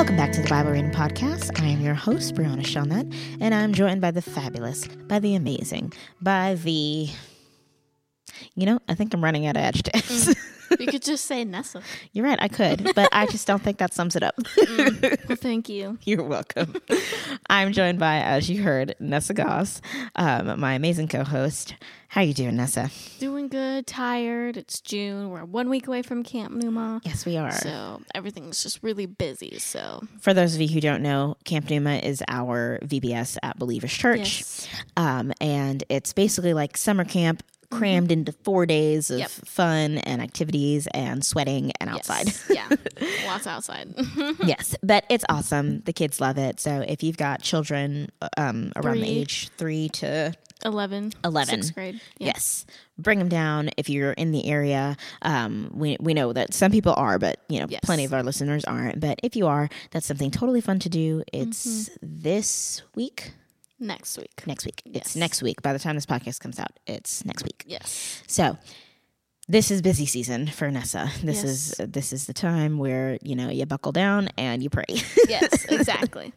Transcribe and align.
Welcome 0.00 0.16
back 0.16 0.32
to 0.32 0.40
the 0.40 0.48
Bible 0.48 0.70
Reading 0.70 0.90
Podcast. 0.90 1.60
I 1.60 1.66
am 1.66 1.82
your 1.82 1.92
host, 1.92 2.34
Brieanna 2.34 2.62
Shawnet, 2.62 3.14
and 3.38 3.54
I'm 3.54 3.74
joined 3.74 4.00
by 4.00 4.10
the 4.10 4.22
fabulous, 4.22 4.86
by 4.88 5.18
the 5.18 5.34
amazing, 5.34 5.92
by 6.22 6.54
the. 6.54 7.10
You 8.54 8.64
know, 8.64 8.78
I 8.88 8.94
think 8.94 9.12
I'm 9.12 9.22
running 9.22 9.46
out 9.46 9.58
of 9.58 9.62
adjectives. 9.62 10.34
You 10.78 10.86
could 10.86 11.02
just 11.02 11.24
say 11.26 11.44
Nessa. 11.44 11.82
You're 12.12 12.24
right, 12.24 12.38
I 12.40 12.48
could, 12.48 12.92
but 12.94 13.08
I 13.12 13.26
just 13.26 13.46
don't 13.46 13.62
think 13.62 13.78
that 13.78 13.92
sums 13.92 14.16
it 14.16 14.22
up. 14.22 14.34
Well, 15.28 15.36
thank 15.36 15.68
you. 15.68 15.98
You're 16.04 16.24
welcome. 16.24 16.74
I'm 17.48 17.72
joined 17.72 17.98
by, 18.00 18.16
as 18.18 18.50
you 18.50 18.62
heard, 18.62 18.96
Nessa 18.98 19.32
Goss, 19.32 19.80
um, 20.16 20.58
my 20.58 20.74
amazing 20.74 21.06
co-host. 21.08 21.74
How 22.08 22.22
are 22.22 22.24
you 22.24 22.34
doing, 22.34 22.56
Nessa? 22.56 22.90
Doing 23.20 23.46
good, 23.48 23.86
tired. 23.86 24.56
It's 24.56 24.80
June. 24.80 25.30
We're 25.30 25.44
one 25.44 25.68
week 25.70 25.86
away 25.86 26.02
from 26.02 26.24
Camp 26.24 26.52
Numa. 26.54 27.00
Yes, 27.04 27.24
we 27.24 27.36
are. 27.36 27.52
So 27.52 28.00
everything's 28.14 28.62
just 28.62 28.82
really 28.82 29.06
busy. 29.06 29.58
So 29.60 30.02
For 30.20 30.34
those 30.34 30.56
of 30.56 30.60
you 30.60 30.68
who 30.68 30.80
don't 30.80 31.02
know, 31.02 31.36
Camp 31.44 31.70
Numa 31.70 31.96
is 31.98 32.22
our 32.26 32.80
VBS 32.82 33.38
at 33.42 33.58
Believers 33.58 33.92
Church. 33.92 34.18
yes. 34.38 34.68
Um, 34.96 35.32
and 35.40 35.84
it's 35.88 36.12
basically 36.12 36.54
like 36.54 36.76
summer 36.76 37.04
camp 37.04 37.44
crammed 37.70 38.10
into 38.12 38.32
four 38.32 38.66
days 38.66 39.10
of 39.10 39.18
Yep. 39.20 39.30
fun 39.30 39.98
and 39.98 40.20
activities 40.20 40.86
and 40.92 41.24
sweating 41.24 41.72
and 41.80 41.88
outside. 41.90 42.26
Yes. 42.26 42.50
yeah. 42.50 42.68
Lots 43.26 43.46
outside. 43.46 43.94
yes, 44.44 44.74
but 44.82 45.04
it's 45.08 45.24
awesome. 45.28 45.80
The 45.82 45.92
kids 45.92 46.20
love 46.20 46.36
it. 46.38 46.60
So 46.60 46.84
if 46.86 47.02
you've 47.02 47.16
got 47.16 47.42
children 47.42 48.10
um, 48.36 48.72
around 48.76 49.00
the 49.00 49.08
age 49.08 49.50
three 49.56 49.88
to 49.90 50.34
11. 50.64 51.12
11. 51.24 51.54
Sixth 51.62 51.74
grade. 51.74 52.00
Yeah. 52.18 52.26
Yes. 52.26 52.66
Bring 52.98 53.18
them 53.18 53.30
down 53.30 53.70
if 53.78 53.88
you're 53.88 54.12
in 54.12 54.30
the 54.30 54.46
area. 54.46 54.96
Um, 55.22 55.70
we, 55.72 55.96
we 56.00 56.12
know 56.12 56.34
that 56.34 56.52
some 56.52 56.70
people 56.70 56.92
are, 56.98 57.18
but 57.18 57.40
you 57.48 57.60
know, 57.60 57.66
Yes. 57.70 57.80
plenty 57.82 58.04
of 58.04 58.12
our 58.12 58.22
listeners 58.22 58.64
aren't. 58.66 59.00
But 59.00 59.20
if 59.22 59.36
you 59.36 59.46
are, 59.46 59.70
that's 59.90 60.04
something 60.06 60.30
totally 60.30 60.60
fun 60.60 60.78
to 60.80 60.88
do. 60.90 61.22
It's 61.32 61.88
Mm-hmm. 61.88 62.06
this 62.22 62.82
week, 62.94 63.32
Next 63.80 64.18
week. 64.18 64.42
next 64.46 64.64
week. 64.66 64.82
It's 64.84 64.94
Yes. 64.94 65.16
next 65.16 65.42
week. 65.42 65.62
By 65.62 65.72
the 65.72 65.78
time 65.78 65.94
this 65.96 66.06
podcast 66.06 66.40
comes 66.40 66.58
out, 66.60 66.78
it's 66.86 67.24
next 67.24 67.42
week. 67.44 67.64
Yes. 67.66 68.22
So 68.26 68.58
this 69.48 69.70
is 69.70 69.80
busy 69.82 70.06
season 70.06 70.46
for 70.46 70.70
Nessa. 70.70 71.10
This 71.24 71.42
Yes. 71.42 71.44
is 71.44 71.74
this 71.90 72.12
is 72.12 72.26
the 72.26 72.32
time 72.34 72.78
where 72.78 73.18
you 73.22 73.34
know 73.34 73.48
you 73.48 73.64
buckle 73.66 73.92
down 73.92 74.28
and 74.36 74.62
you 74.62 74.68
pray. 74.70 74.84
Yes, 75.28 75.64
exactly. 75.70 76.32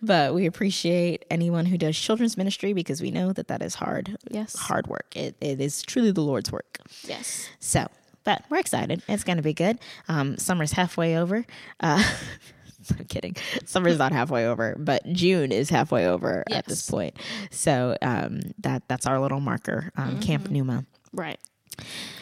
but 0.00 0.34
we 0.34 0.46
appreciate 0.46 1.24
anyone 1.30 1.66
who 1.66 1.76
does 1.76 1.98
children's 1.98 2.36
ministry 2.38 2.72
because 2.72 3.02
we 3.02 3.10
know 3.10 3.32
that 3.32 3.48
that 3.48 3.60
is 3.62 3.74
hard, 3.74 4.16
Yes. 4.30 4.56
hard 4.56 4.86
work. 4.86 5.14
It, 5.14 5.36
it 5.40 5.60
is 5.60 5.82
truly 5.82 6.10
the 6.10 6.22
Lord's 6.22 6.50
work. 6.50 6.78
Yes. 7.04 7.48
So, 7.60 7.86
but 8.24 8.44
we're 8.48 8.58
excited. 8.60 9.02
It's 9.08 9.24
going 9.24 9.36
to 9.38 9.42
be 9.42 9.52
good. 9.52 9.78
Um, 10.08 10.38
summer's 10.38 10.72
halfway 10.72 11.16
over. 11.18 11.44
Uh, 11.80 12.02
I'm 12.98 13.04
kidding. 13.06 13.36
Summer's 13.64 13.98
not 13.98 14.12
halfway 14.12 14.46
over, 14.46 14.76
but 14.78 15.02
June 15.12 15.52
is 15.52 15.70
halfway 15.70 16.06
over 16.06 16.44
at 16.50 16.66
this 16.66 16.88
point. 16.90 17.16
So 17.50 17.96
um, 18.02 18.40
that 18.60 18.88
that's 18.88 19.06
our 19.06 19.20
little 19.20 19.40
marker, 19.40 19.90
um, 19.96 20.20
Camp 20.20 20.44
Mm-hmm. 20.44 20.52
Numa. 20.54 20.86
Right. 21.12 21.38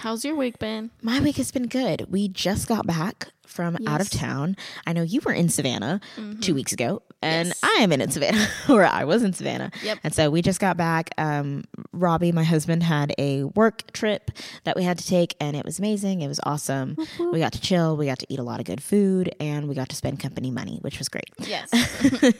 How's 0.00 0.25
your 0.25 0.36
week 0.36 0.58
been? 0.58 0.91
My 1.02 1.20
week 1.20 1.36
has 1.36 1.50
been 1.50 1.67
good. 1.67 2.06
We 2.11 2.28
just 2.28 2.69
got 2.69 2.86
back 2.86 3.28
from 3.50 3.76
out 3.86 4.00
of 4.00 4.08
Mm-hmm. 4.10 4.18
town. 4.26 4.56
I 4.86 4.92
know 4.92 5.02
you 5.02 5.20
were 5.24 5.32
in 5.32 5.48
Savannah 5.48 6.00
two 6.40 6.54
weeks 6.54 6.72
ago, 6.72 7.02
and 7.22 7.48
Yes. 7.48 7.60
I 7.62 7.82
am 7.82 7.92
in 7.92 8.10
Savannah, 8.10 8.48
or 8.68 8.84
I 8.84 9.04
was 9.04 9.22
in 9.22 9.32
Savannah. 9.32 9.70
Yep. 9.82 9.98
And 10.04 10.14
so 10.14 10.30
we 10.30 10.40
just 10.42 10.60
got 10.60 10.76
back. 10.76 11.10
Um, 11.18 11.64
Robbie, 11.92 12.32
my 12.32 12.44
husband, 12.44 12.82
had 12.82 13.12
a 13.18 13.44
work 13.44 13.92
trip 13.92 14.30
that 14.64 14.76
we 14.76 14.82
had 14.84 14.98
to 14.98 15.06
take, 15.06 15.34
and 15.40 15.56
it 15.56 15.64
was 15.64 15.78
amazing. 15.78 16.22
It 16.22 16.28
was 16.28 16.40
awesome. 16.44 16.96
We 17.18 17.38
got 17.40 17.52
to 17.52 17.60
chill. 17.60 17.96
We 17.96 18.06
got 18.06 18.18
to 18.20 18.26
eat 18.28 18.38
a 18.38 18.42
lot 18.42 18.60
of 18.60 18.66
good 18.66 18.82
food, 18.82 19.34
and 19.40 19.68
we 19.68 19.74
got 19.74 19.88
to 19.90 19.96
spend 19.96 20.20
company 20.20 20.50
money, 20.50 20.78
which 20.83 20.98
was 20.98 21.08
great. 21.08 21.30
Yes. 21.39 21.70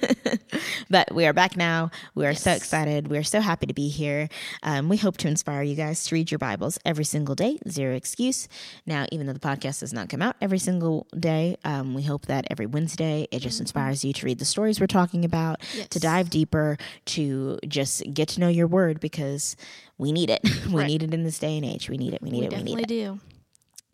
but 0.91 1.13
we 1.15 1.27
are 1.27 1.33
back 1.33 1.57
now. 1.57 1.91
We 2.15 2.27
are 2.27 2.35
so 2.35 2.53
excited. 2.53 3.09
We 3.09 3.19
are 3.19 3.23
so 3.23 3.41
happy 3.41 3.67
to 3.67 3.75
be 3.75 3.89
here. 3.89 4.29
Um, 4.63 4.89
we 4.89 4.97
hope 4.97 5.17
to 5.19 5.29
inspire 5.29 5.63
you 5.63 5.75
guys 5.77 6.05
to 6.05 6.15
read 6.15 6.31
your 6.31 6.39
Bibles 6.39 6.79
every 6.85 7.05
single 7.05 7.35
day, 7.35 7.59
zero 7.69 7.95
excuse. 7.95 8.49
Now, 8.87 9.07
even 9.13 9.27
though 9.27 9.33
the 9.33 9.41
podcast 9.41 9.81
does 9.81 9.93
not 9.93 10.09
come 10.09 10.23
out 10.23 10.37
every 10.41 10.59
single 10.59 11.00
day, 11.19 11.57
um, 11.65 11.95
we 11.95 12.03
hope 12.03 12.27
that 12.27 12.47
every 12.51 12.67
Wednesday 12.67 13.27
it 13.31 13.41
just 13.41 13.61
inspires 13.61 14.05
you 14.05 14.13
to 14.13 14.27
read 14.27 14.39
the 14.39 14.45
stories 14.45 14.81
we're 14.81 14.87
talking 14.87 15.25
about, 15.25 15.61
to 15.91 15.99
dive 16.01 16.31
deeper, 16.31 16.77
to 17.07 17.59
just 17.67 18.03
get 18.13 18.29
to 18.31 18.41
know 18.41 18.49
your 18.49 18.67
word 18.67 19.01
because 19.01 19.57
we 19.99 20.13
need 20.13 20.31
it. 20.31 20.41
we 20.67 20.75
Right. 20.75 20.87
need 20.87 21.03
it 21.03 21.13
in 21.15 21.25
this 21.25 21.39
day 21.39 21.57
and 21.57 21.65
age. 21.65 21.89
We 21.91 21.97
need 21.97 22.15
it. 22.15 22.23
We 22.23 22.31
need 22.31 22.41
we 22.41 22.47
it. 22.47 22.51
We 22.53 22.57
need 22.63 22.77
definitely 22.77 22.83
it. 22.83 22.89
do. 22.89 23.21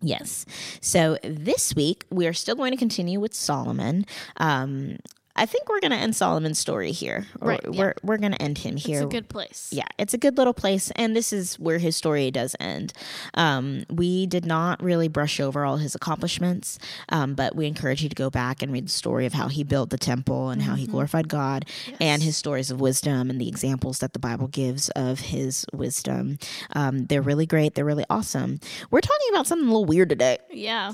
Yes. 0.02 0.44
So 0.82 1.16
this 1.24 1.74
week 1.74 2.04
we 2.10 2.26
are 2.26 2.32
still 2.34 2.54
going 2.54 2.70
to 2.70 2.76
continue 2.76 3.18
with 3.18 3.32
Solomon. 3.34 4.04
Um, 4.36 4.98
I 5.36 5.46
think 5.46 5.68
we're 5.68 5.80
going 5.80 5.90
to 5.92 5.96
end 5.96 6.16
Solomon's 6.16 6.58
story 6.58 6.92
here. 6.92 7.26
Right, 7.40 7.60
yeah. 7.70 7.78
We're 7.78 7.94
we're 8.02 8.16
going 8.16 8.32
to 8.32 8.42
end 8.42 8.58
him 8.58 8.76
here. 8.76 8.96
It's 9.02 9.04
a 9.04 9.08
good 9.08 9.28
place. 9.28 9.68
yeah, 9.70 9.86
it's 9.98 10.14
a 10.14 10.18
good 10.18 10.36
little 10.38 10.54
place, 10.54 10.90
and 10.96 11.14
this 11.14 11.32
is 11.32 11.58
where 11.58 11.78
his 11.78 11.94
story 11.96 12.30
does 12.30 12.56
end. 12.58 12.92
Um, 13.34 13.84
we 13.90 14.26
did 14.26 14.46
not 14.46 14.82
really 14.82 15.08
brush 15.08 15.38
over 15.38 15.64
all 15.64 15.76
his 15.76 15.94
accomplishments, 15.94 16.78
um, 17.10 17.34
but 17.34 17.54
we 17.54 17.66
encourage 17.66 18.02
you 18.02 18.08
to 18.08 18.14
go 18.14 18.30
back 18.30 18.62
and 18.62 18.72
read 18.72 18.86
the 18.86 18.90
story 18.92 19.26
of 19.26 19.34
how 19.34 19.48
he 19.48 19.62
built 19.62 19.90
the 19.90 19.98
temple 19.98 20.48
and 20.50 20.62
how 20.62 20.74
he 20.74 20.86
glorified 20.86 21.28
God, 21.28 21.66
and 22.00 22.22
his 22.22 22.36
stories 22.36 22.70
of 22.70 22.80
wisdom 22.80 23.30
and 23.30 23.40
the 23.40 23.48
examples 23.48 23.98
that 23.98 24.14
the 24.14 24.18
Bible 24.18 24.48
gives 24.48 24.88
of 24.90 25.20
his 25.20 25.66
wisdom. 25.72 26.38
Um, 26.74 27.04
they're 27.06 27.22
really 27.22 27.46
great. 27.46 27.74
They're 27.74 27.84
really 27.84 28.06
awesome. 28.08 28.58
We're 28.90 29.00
talking 29.02 29.28
about 29.30 29.46
something 29.46 29.68
a 29.68 29.70
little 29.70 29.84
weird 29.84 30.08
today. 30.08 30.38
Yeah. 30.50 30.92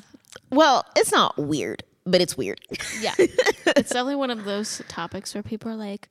Well, 0.50 0.84
it's 0.96 1.12
not 1.12 1.36
weird, 1.38 1.82
but 2.04 2.20
it's 2.20 2.36
weird. 2.36 2.60
Yeah. 3.00 3.14
it's 3.18 3.90
definitely 3.90 4.16
one 4.16 4.30
of 4.30 4.44
those 4.44 4.82
topics 4.88 5.34
where 5.34 5.42
people 5.42 5.70
are 5.70 5.76
like, 5.76 6.08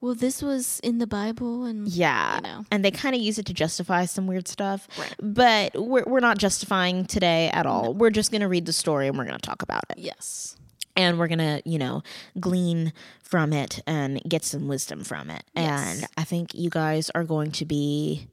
well, 0.00 0.14
this 0.14 0.42
was 0.42 0.80
in 0.80 0.98
the 0.98 1.06
Bible. 1.06 1.64
And 1.64 1.86
Yeah. 1.86 2.36
You 2.36 2.42
know. 2.42 2.64
And 2.70 2.84
they 2.84 2.90
kind 2.90 3.14
of 3.14 3.20
use 3.22 3.38
it 3.38 3.46
to 3.46 3.54
justify 3.54 4.04
some 4.04 4.26
weird 4.26 4.48
stuff. 4.48 4.88
Right. 4.98 5.14
But 5.22 5.72
we're, 5.80 6.04
we're 6.06 6.20
not 6.20 6.38
justifying 6.38 7.04
today 7.06 7.50
at 7.50 7.66
all. 7.66 7.94
We're 7.94 8.10
just 8.10 8.30
going 8.32 8.40
to 8.40 8.48
read 8.48 8.66
the 8.66 8.72
story 8.72 9.06
and 9.06 9.16
we're 9.16 9.24
going 9.26 9.38
to 9.38 9.46
talk 9.46 9.62
about 9.62 9.84
it. 9.90 9.98
yes. 9.98 10.56
And 10.94 11.18
we're 11.18 11.28
going 11.28 11.38
to, 11.38 11.62
you 11.64 11.78
know, 11.78 12.02
glean 12.38 12.92
from 13.22 13.54
it 13.54 13.80
and 13.86 14.20
get 14.28 14.44
some 14.44 14.68
wisdom 14.68 15.04
from 15.04 15.30
it. 15.30 15.42
Yes. 15.56 16.00
And 16.02 16.06
I 16.18 16.24
think 16.24 16.52
you 16.54 16.68
guys 16.68 17.08
are 17.14 17.24
going 17.24 17.50
to 17.52 17.64
be 17.64 18.26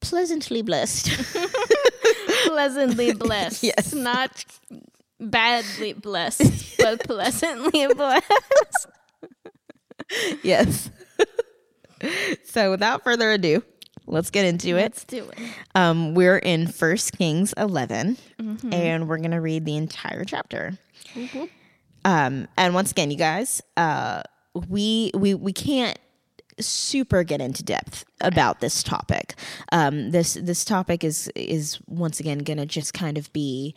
pleasantly 0.00 0.62
blessed. 0.62 1.10
pleasantly 2.46 3.12
blessed. 3.12 3.62
Yes. 3.70 3.92
Not 3.92 4.44
badly 5.20 5.92
blessed, 5.94 6.76
but 6.78 7.04
pleasantly 7.04 7.86
blessed. 7.94 8.86
yes. 10.42 10.90
so 12.44 12.70
without 12.70 13.04
further 13.04 13.30
ado, 13.32 13.62
let's 14.06 14.30
get 14.30 14.46
into 14.46 14.70
it. 14.70 14.82
Let's 14.82 15.04
do 15.04 15.28
it. 15.30 15.38
Um, 15.74 16.14
we're 16.14 16.38
in 16.38 16.66
First 16.66 17.16
Kings 17.18 17.52
11, 17.56 18.16
Mm-hmm. 18.40 18.72
and 18.72 19.08
we're 19.08 19.18
going 19.18 19.30
to 19.32 19.40
read 19.40 19.64
the 19.66 19.76
entire 19.76 20.24
chapter. 20.24 20.78
Um, 22.04 22.48
and 22.56 22.74
once 22.74 22.90
again, 22.92 23.10
you 23.10 23.18
guys, 23.18 23.60
uh, 23.76 24.22
we 24.68 25.10
we 25.14 25.34
we 25.34 25.52
can't 25.52 25.98
super 26.58 27.22
get 27.22 27.40
into 27.40 27.62
depth 27.62 28.04
about 28.22 28.60
this 28.60 28.82
topic. 28.82 29.34
Um, 29.72 30.10
this 30.10 30.34
this 30.34 30.64
topic 30.64 31.04
is 31.04 31.30
is 31.36 31.78
once 31.86 32.18
again 32.20 32.38
going 32.38 32.56
to 32.56 32.66
just 32.66 32.94
kind 32.94 33.18
of 33.18 33.30
be 33.34 33.74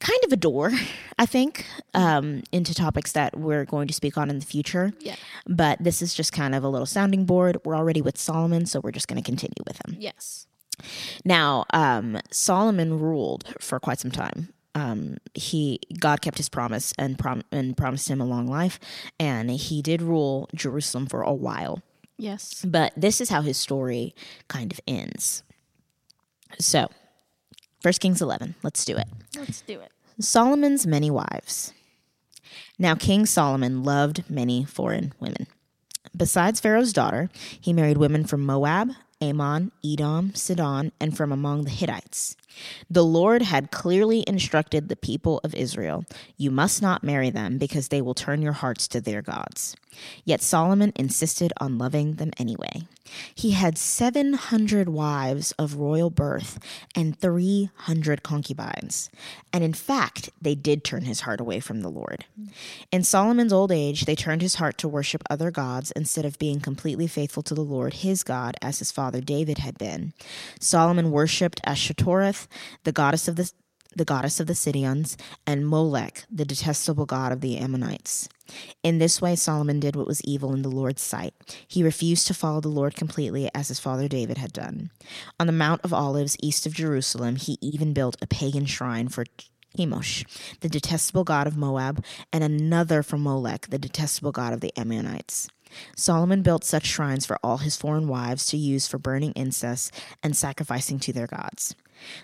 kind 0.00 0.20
of 0.24 0.32
a 0.32 0.36
door, 0.36 0.72
I 1.18 1.26
think, 1.26 1.66
um, 1.94 2.42
into 2.52 2.74
topics 2.74 3.12
that 3.12 3.36
we're 3.36 3.64
going 3.64 3.88
to 3.88 3.94
speak 3.94 4.16
on 4.18 4.30
in 4.30 4.38
the 4.38 4.46
future. 4.46 4.92
Yeah. 5.00 5.16
But 5.46 5.82
this 5.82 6.02
is 6.02 6.14
just 6.14 6.32
kind 6.32 6.54
of 6.54 6.64
a 6.64 6.68
little 6.68 6.86
sounding 6.86 7.24
board. 7.24 7.58
We're 7.64 7.76
already 7.76 8.02
with 8.02 8.18
Solomon, 8.18 8.66
so 8.66 8.80
we're 8.80 8.92
just 8.92 9.08
going 9.08 9.22
to 9.22 9.24
continue 9.24 9.62
with 9.66 9.80
him. 9.86 9.96
Yes. 9.98 10.46
Now, 11.24 11.64
um, 11.72 12.20
Solomon 12.30 12.98
ruled 12.98 13.54
for 13.60 13.80
quite 13.80 13.98
some 13.98 14.10
time. 14.10 14.52
Um, 14.74 15.16
he 15.32 15.80
God 15.98 16.20
kept 16.20 16.36
his 16.36 16.50
promise 16.50 16.92
and 16.98 17.18
prom- 17.18 17.44
and 17.50 17.74
promised 17.74 18.10
him 18.10 18.20
a 18.20 18.26
long 18.26 18.46
life, 18.46 18.78
and 19.18 19.50
he 19.50 19.80
did 19.80 20.02
rule 20.02 20.50
Jerusalem 20.54 21.06
for 21.06 21.22
a 21.22 21.32
while. 21.32 21.80
Yes. 22.18 22.62
But 22.62 22.92
this 22.94 23.22
is 23.22 23.30
how 23.30 23.40
his 23.40 23.56
story 23.56 24.14
kind 24.48 24.70
of 24.72 24.80
ends. 24.86 25.42
So, 26.58 26.88
First 27.86 28.00
Kings 28.00 28.20
eleven. 28.20 28.56
Let's 28.64 28.84
do 28.84 28.96
it. 28.96 29.06
Let's 29.38 29.60
do 29.60 29.78
it. 29.78 29.92
Solomon's 30.18 30.88
many 30.88 31.08
wives. 31.08 31.72
Now, 32.80 32.96
King 32.96 33.26
Solomon 33.26 33.84
loved 33.84 34.28
many 34.28 34.64
foreign 34.64 35.14
women. 35.20 35.46
Besides 36.16 36.58
Pharaoh's 36.58 36.92
daughter, 36.92 37.30
he 37.60 37.72
married 37.72 37.98
women 37.98 38.24
from 38.24 38.44
Moab, 38.44 38.90
Ammon, 39.20 39.70
Edom, 39.84 40.34
Sidon, 40.34 40.90
and 41.00 41.16
from 41.16 41.30
among 41.30 41.62
the 41.62 41.70
Hittites. 41.70 42.34
The 42.90 43.04
Lord 43.04 43.42
had 43.42 43.70
clearly 43.70 44.24
instructed 44.26 44.88
the 44.88 44.96
people 44.96 45.40
of 45.44 45.54
Israel 45.54 46.04
You 46.36 46.50
must 46.50 46.82
not 46.82 47.04
marry 47.04 47.30
them 47.30 47.58
because 47.58 47.88
they 47.88 48.02
will 48.02 48.14
turn 48.14 48.42
your 48.42 48.52
hearts 48.52 48.88
to 48.88 49.00
their 49.00 49.22
gods. 49.22 49.76
Yet 50.24 50.42
Solomon 50.42 50.92
insisted 50.96 51.52
on 51.58 51.78
loving 51.78 52.14
them 52.14 52.32
anyway. 52.38 52.82
He 53.34 53.52
had 53.52 53.78
700 53.78 54.88
wives 54.88 55.52
of 55.52 55.76
royal 55.76 56.10
birth 56.10 56.58
and 56.94 57.18
300 57.18 58.22
concubines. 58.22 59.10
And 59.52 59.62
in 59.62 59.72
fact, 59.72 60.30
they 60.40 60.54
did 60.54 60.84
turn 60.84 61.02
his 61.02 61.20
heart 61.20 61.40
away 61.40 61.60
from 61.60 61.82
the 61.82 61.88
Lord. 61.88 62.24
In 62.90 63.04
Solomon's 63.04 63.52
old 63.52 63.70
age, 63.70 64.04
they 64.04 64.16
turned 64.16 64.42
his 64.42 64.56
heart 64.56 64.76
to 64.78 64.88
worship 64.88 65.22
other 65.30 65.50
gods 65.50 65.92
instead 65.92 66.24
of 66.24 66.38
being 66.38 66.60
completely 66.60 67.06
faithful 67.06 67.42
to 67.44 67.54
the 67.54 67.62
Lord 67.62 67.94
his 67.94 68.22
God 68.22 68.56
as 68.60 68.80
his 68.80 68.90
father 68.90 69.20
David 69.20 69.58
had 69.58 69.78
been. 69.78 70.12
Solomon 70.60 71.10
worshipped 71.10 71.60
Ashtoreth, 71.64 72.45
the 72.84 72.92
goddess 72.92 73.28
of 73.28 73.36
the 73.36 73.50
the 73.94 74.04
goddess 74.04 74.40
of 74.40 74.46
the 74.46 74.54
Sidonians, 74.54 75.16
and 75.46 75.66
Molech, 75.66 76.26
the 76.30 76.44
detestable 76.44 77.06
god 77.06 77.32
of 77.32 77.40
the 77.40 77.56
Ammonites. 77.56 78.28
In 78.82 78.98
this 78.98 79.22
way, 79.22 79.34
Solomon 79.34 79.80
did 79.80 79.96
what 79.96 80.06
was 80.06 80.22
evil 80.22 80.52
in 80.52 80.60
the 80.60 80.68
Lord's 80.68 81.02
sight. 81.02 81.32
He 81.66 81.82
refused 81.82 82.26
to 82.26 82.34
follow 82.34 82.60
the 82.60 82.68
Lord 82.68 82.94
completely, 82.94 83.50
as 83.54 83.68
his 83.68 83.80
father 83.80 84.06
David 84.06 84.36
had 84.36 84.52
done. 84.52 84.90
On 85.40 85.46
the 85.46 85.52
Mount 85.52 85.80
of 85.82 85.94
Olives, 85.94 86.36
east 86.42 86.66
of 86.66 86.74
Jerusalem, 86.74 87.36
he 87.36 87.56
even 87.62 87.94
built 87.94 88.16
a 88.20 88.26
pagan 88.26 88.66
shrine 88.66 89.08
for 89.08 89.24
Chemosh, 89.76 90.24
the 90.60 90.68
detestable 90.68 91.24
god 91.24 91.46
of 91.46 91.56
Moab, 91.56 92.04
and 92.32 92.44
another 92.44 93.02
for 93.02 93.16
Molech, 93.16 93.68
the 93.68 93.78
detestable 93.78 94.32
god 94.32 94.52
of 94.52 94.60
the 94.60 94.78
Ammonites. 94.78 95.48
Solomon 95.96 96.42
built 96.42 96.64
such 96.64 96.86
shrines 96.86 97.26
for 97.26 97.38
all 97.42 97.58
his 97.58 97.76
foreign 97.76 98.08
wives 98.08 98.46
to 98.46 98.56
use 98.56 98.86
for 98.86 98.98
burning 98.98 99.32
incense 99.34 99.90
and 100.22 100.36
sacrificing 100.36 100.98
to 101.00 101.12
their 101.12 101.26
gods. 101.26 101.74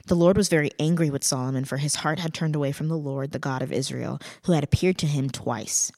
The 0.06 0.14
Lord 0.14 0.36
was 0.36 0.48
very 0.48 0.70
angry 0.78 1.10
with 1.10 1.24
Solomon, 1.24 1.64
for 1.64 1.78
his 1.78 1.96
heart 1.96 2.18
had 2.18 2.34
turned 2.34 2.54
away 2.56 2.72
from 2.72 2.88
the 2.88 2.96
Lord, 2.96 3.32
the 3.32 3.38
God 3.38 3.62
of 3.62 3.72
Israel, 3.72 4.20
who 4.44 4.52
had 4.52 4.64
appeared 4.64 4.98
to 4.98 5.06
him 5.06 5.30
twice. 5.30 5.92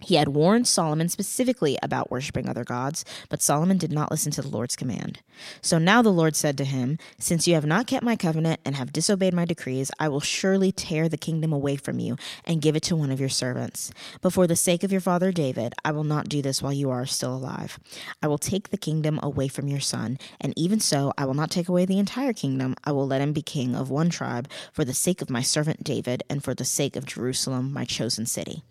He 0.00 0.16
had 0.16 0.28
warned 0.28 0.68
Solomon 0.68 1.08
specifically 1.08 1.78
about 1.82 2.10
worshiping 2.10 2.48
other 2.48 2.64
gods, 2.64 3.02
but 3.30 3.40
Solomon 3.40 3.78
did 3.78 3.90
not 3.90 4.10
listen 4.10 4.30
to 4.32 4.42
the 4.42 4.48
Lord's 4.48 4.76
command. 4.76 5.20
So 5.62 5.78
now 5.78 6.02
the 6.02 6.10
Lord 6.10 6.36
said 6.36 6.58
to 6.58 6.64
him, 6.64 6.98
Since 7.18 7.48
you 7.48 7.54
have 7.54 7.64
not 7.64 7.86
kept 7.86 8.04
my 8.04 8.14
covenant 8.14 8.60
and 8.62 8.76
have 8.76 8.92
disobeyed 8.92 9.32
my 9.32 9.46
decrees, 9.46 9.90
I 9.98 10.08
will 10.08 10.20
surely 10.20 10.70
tear 10.70 11.08
the 11.08 11.16
kingdom 11.16 11.50
away 11.50 11.76
from 11.76 11.98
you 11.98 12.16
and 12.44 12.60
give 12.60 12.76
it 12.76 12.82
to 12.84 12.96
one 12.96 13.10
of 13.10 13.20
your 13.20 13.30
servants. 13.30 13.90
But 14.20 14.34
for 14.34 14.46
the 14.46 14.54
sake 14.54 14.84
of 14.84 14.92
your 14.92 15.00
father 15.00 15.32
David, 15.32 15.72
I 15.82 15.92
will 15.92 16.04
not 16.04 16.28
do 16.28 16.42
this 16.42 16.62
while 16.62 16.74
you 16.74 16.90
are 16.90 17.06
still 17.06 17.34
alive. 17.34 17.78
I 18.22 18.28
will 18.28 18.38
take 18.38 18.68
the 18.68 18.76
kingdom 18.76 19.18
away 19.22 19.48
from 19.48 19.66
your 19.66 19.80
son, 19.80 20.18
and 20.38 20.52
even 20.58 20.78
so, 20.78 21.14
I 21.16 21.24
will 21.24 21.34
not 21.34 21.50
take 21.50 21.70
away 21.70 21.86
the 21.86 21.98
entire 21.98 22.34
kingdom. 22.34 22.74
I 22.84 22.92
will 22.92 23.06
let 23.06 23.22
him 23.22 23.32
be 23.32 23.42
king 23.42 23.74
of 23.74 23.90
one 23.90 24.10
tribe 24.10 24.48
for 24.72 24.84
the 24.84 24.94
sake 24.94 25.22
of 25.22 25.30
my 25.30 25.40
servant 25.40 25.82
David 25.82 26.22
and 26.28 26.44
for 26.44 26.54
the 26.54 26.66
sake 26.66 26.96
of 26.96 27.06
Jerusalem, 27.06 27.72
my 27.72 27.86
chosen 27.86 28.26
city. 28.26 28.62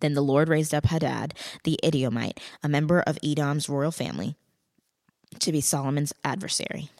Then 0.00 0.14
the 0.14 0.22
Lord 0.22 0.48
raised 0.48 0.74
up 0.74 0.86
Hadad, 0.86 1.34
the 1.64 1.78
Edomite, 1.82 2.40
a 2.62 2.68
member 2.68 3.00
of 3.00 3.18
Edom's 3.22 3.68
royal 3.68 3.90
family, 3.90 4.36
to 5.38 5.52
be 5.52 5.60
Solomon's 5.60 6.12
adversary. 6.24 6.90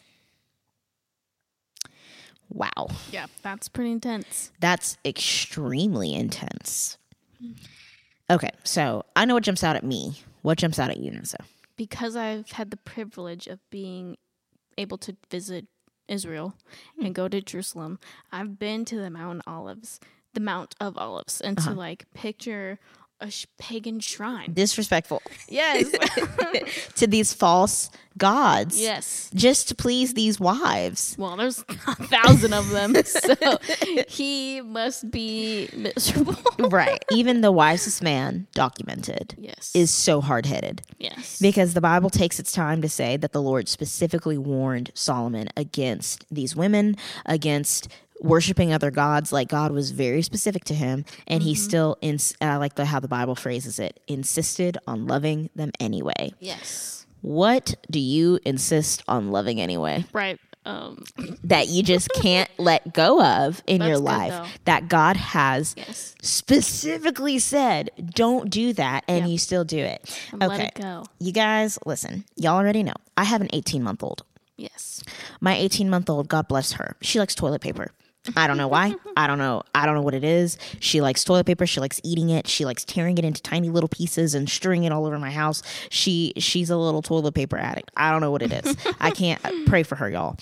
Wow, 2.49 2.89
Yeah, 3.13 3.27
that's 3.43 3.69
pretty 3.69 3.93
intense. 3.93 4.51
that's 4.59 4.99
extremely 5.05 6.15
intense. 6.15 6.99
Okay, 8.29 8.51
so 8.65 9.05
I 9.15 9.25
know 9.25 9.35
what 9.35 9.45
jumps 9.45 9.63
out 9.63 9.77
at 9.77 9.85
me. 9.85 10.21
What 10.43 10.59
jumps 10.59 10.79
out 10.79 10.91
at 10.91 10.99
you, 10.99 11.11
Nessa? 11.11 11.45
Because 11.77 12.17
I've 12.17 12.53
had 12.53 12.71
the 12.71 12.77
privilege 12.77 13.47
of 13.47 13.59
being 13.71 14.17
able 14.77 14.99
to 14.99 15.17
visit 15.31 15.67
Israel 16.09 16.55
and 16.99 17.09
hmm. 17.09 17.13
go 17.13 17.29
to 17.29 17.41
Jerusalem, 17.41 17.99
I've 18.33 18.59
been 18.59 18.85
to 18.87 18.97
the 18.97 19.11
Mount 19.11 19.43
Olives, 19.47 20.01
the 20.35 20.41
Mount 20.41 20.75
of 20.81 20.97
Olives, 20.97 21.41
and 21.41 21.57
to 21.59 21.71
uh-huh. 21.71 21.75
like 21.75 22.07
picture 22.15 22.79
a 23.21 23.31
sh- 23.31 23.47
pagan 23.59 24.01
shrine. 24.01 24.53
Disrespectful 24.53 25.23
Yes. 25.49 25.91
to 26.97 27.07
these 27.07 27.35
false 27.35 27.91
gods 28.17 28.81
yes. 28.81 29.31
just 29.35 29.69
to 29.69 29.75
please 29.75 30.15
these 30.15 30.41
wives. 30.41 31.17
Well, 31.19 31.37
there's 31.37 31.59
a 31.87 31.95
thousand 31.97 32.55
of 32.55 32.71
them, 32.71 32.95
so 33.05 33.59
he 34.09 34.61
must 34.63 35.11
be 35.11 35.69
miserable. 35.77 36.35
right. 36.59 37.05
Even 37.11 37.41
the 37.41 37.53
wisest 37.53 38.03
man 38.03 38.47
documented 38.55 39.35
yes. 39.39 39.71
is 39.75 39.91
so 39.91 40.21
hard 40.21 40.47
headed. 40.47 40.83
yes. 40.99 41.39
Because 41.41 41.75
the 41.75 41.81
Bible 41.81 42.11
takes 42.11 42.41
its 42.41 42.53
time 42.53 42.81
to 42.83 42.89
say 42.89 43.17
that 43.19 43.33
the 43.33 43.43
Lord 43.43 43.69
specifically 43.69 44.39
warned 44.39 44.91
Solomon 44.95 45.49
against 45.57 46.25
these 46.31 46.57
women, 46.57 46.97
against 47.27 47.89
worshiping 48.21 48.73
other 48.73 48.91
gods. 48.91 49.33
Like 49.33 49.49
God 49.49 49.73
was 49.73 49.91
very 49.91 50.23
specific 50.23 50.65
to 50.65 50.75
him, 50.75 51.05
and 51.27 51.43
he 51.43 51.55
still, 51.55 51.97
ins- 52.01 52.35
I 52.41 52.57
like 52.57 52.75
the, 52.75 52.85
how 52.85 53.01
the 53.01 53.09
Bible 53.09 53.35
phrases 53.35 53.79
it, 53.79 54.01
insisted 54.07 54.79
on 54.87 55.07
loving 55.07 55.51
them 55.55 55.71
anyway. 55.81 56.33
yes. 56.41 57.07
What 57.23 57.75
do 57.91 58.01
you 58.01 58.39
insist 58.47 59.03
on 59.07 59.31
loving 59.31 59.61
anyway 59.61 60.07
Right. 60.11 60.39
Um. 60.65 61.05
that 61.45 61.69
you 61.69 61.83
just 61.83 62.09
can't 62.15 62.49
let 62.59 62.95
go 62.95 63.23
of 63.23 63.63
in 63.67 63.83
your 63.83 63.91
That's 63.91 64.01
good, 64.01 64.05
life 64.07 64.33
though. 64.33 64.47
that 64.65 64.89
God 64.89 65.17
has 65.19 65.75
Yes. 65.77 66.15
specifically 66.23 67.39
said, 67.39 67.91
don't 68.15 68.49
do 68.51 68.73
that, 68.73 69.05
and 69.07 69.27
Yeah. 69.27 69.33
you 69.33 69.39
still 69.39 69.65
do 69.65 69.79
it? 69.79 70.19
And 70.33 70.41
Let 70.41 70.61
it 70.61 70.75
go. 70.75 71.05
You 71.19 71.33
guys, 71.33 71.79
listen, 71.85 72.25
y'all 72.37 72.57
already 72.57 72.83
know. 72.83 72.95
I 73.19 73.25
have 73.25 73.41
an 73.43 73.49
18 73.53 73.83
month 73.83 74.03
old. 74.03 74.23
Yes. 74.57 75.03
My 75.43 75.55
18 75.57 75.89
month 75.91 76.09
old, 76.09 76.27
God 76.29 76.49
bless 76.49 76.73
her, 76.73 76.97
she 77.03 77.19
likes 77.19 77.35
toilet 77.35 77.61
paper. 77.61 77.91
I 78.37 78.47
don't 78.47 78.59
know 78.59 78.69
why. 78.69 78.95
I 79.17 79.27
don't 79.27 79.39
know. 79.39 79.63
I 79.75 79.87
don't 79.87 79.95
know 79.95 80.03
what 80.03 80.15
it 80.15 80.25
is. 80.25 80.59
She 80.79 81.01
likes 81.01 81.25
toilet 81.25 81.47
paper. 81.47 81.67
She 81.67 81.81
likes 81.81 82.01
eating 82.05 82.29
it. 82.29 82.47
She 82.47 82.65
likes 82.65 82.85
tearing 82.85 83.17
it 83.17 83.25
into 83.25 83.41
tiny 83.41 83.71
little 83.71 83.89
pieces 83.89 84.35
and 84.35 84.49
strewing 84.49 84.85
it 84.85 84.93
all 84.93 85.07
over 85.07 85.19
my 85.19 85.31
house. 85.31 85.63
She 85.89 86.35
she's 86.37 86.69
a 86.71 86.77
little 86.77 87.03
toilet 87.03 87.35
paper 87.35 87.57
addict. 87.57 87.91
I 87.97 88.11
don't 88.11 88.21
know 88.21 88.31
what 88.31 88.43
it 88.43 88.53
is. 88.53 88.77
I 89.01 89.11
can't 89.11 89.41
pray 89.67 89.83
for 89.83 89.97
her, 89.97 90.11
y'all. 90.11 90.37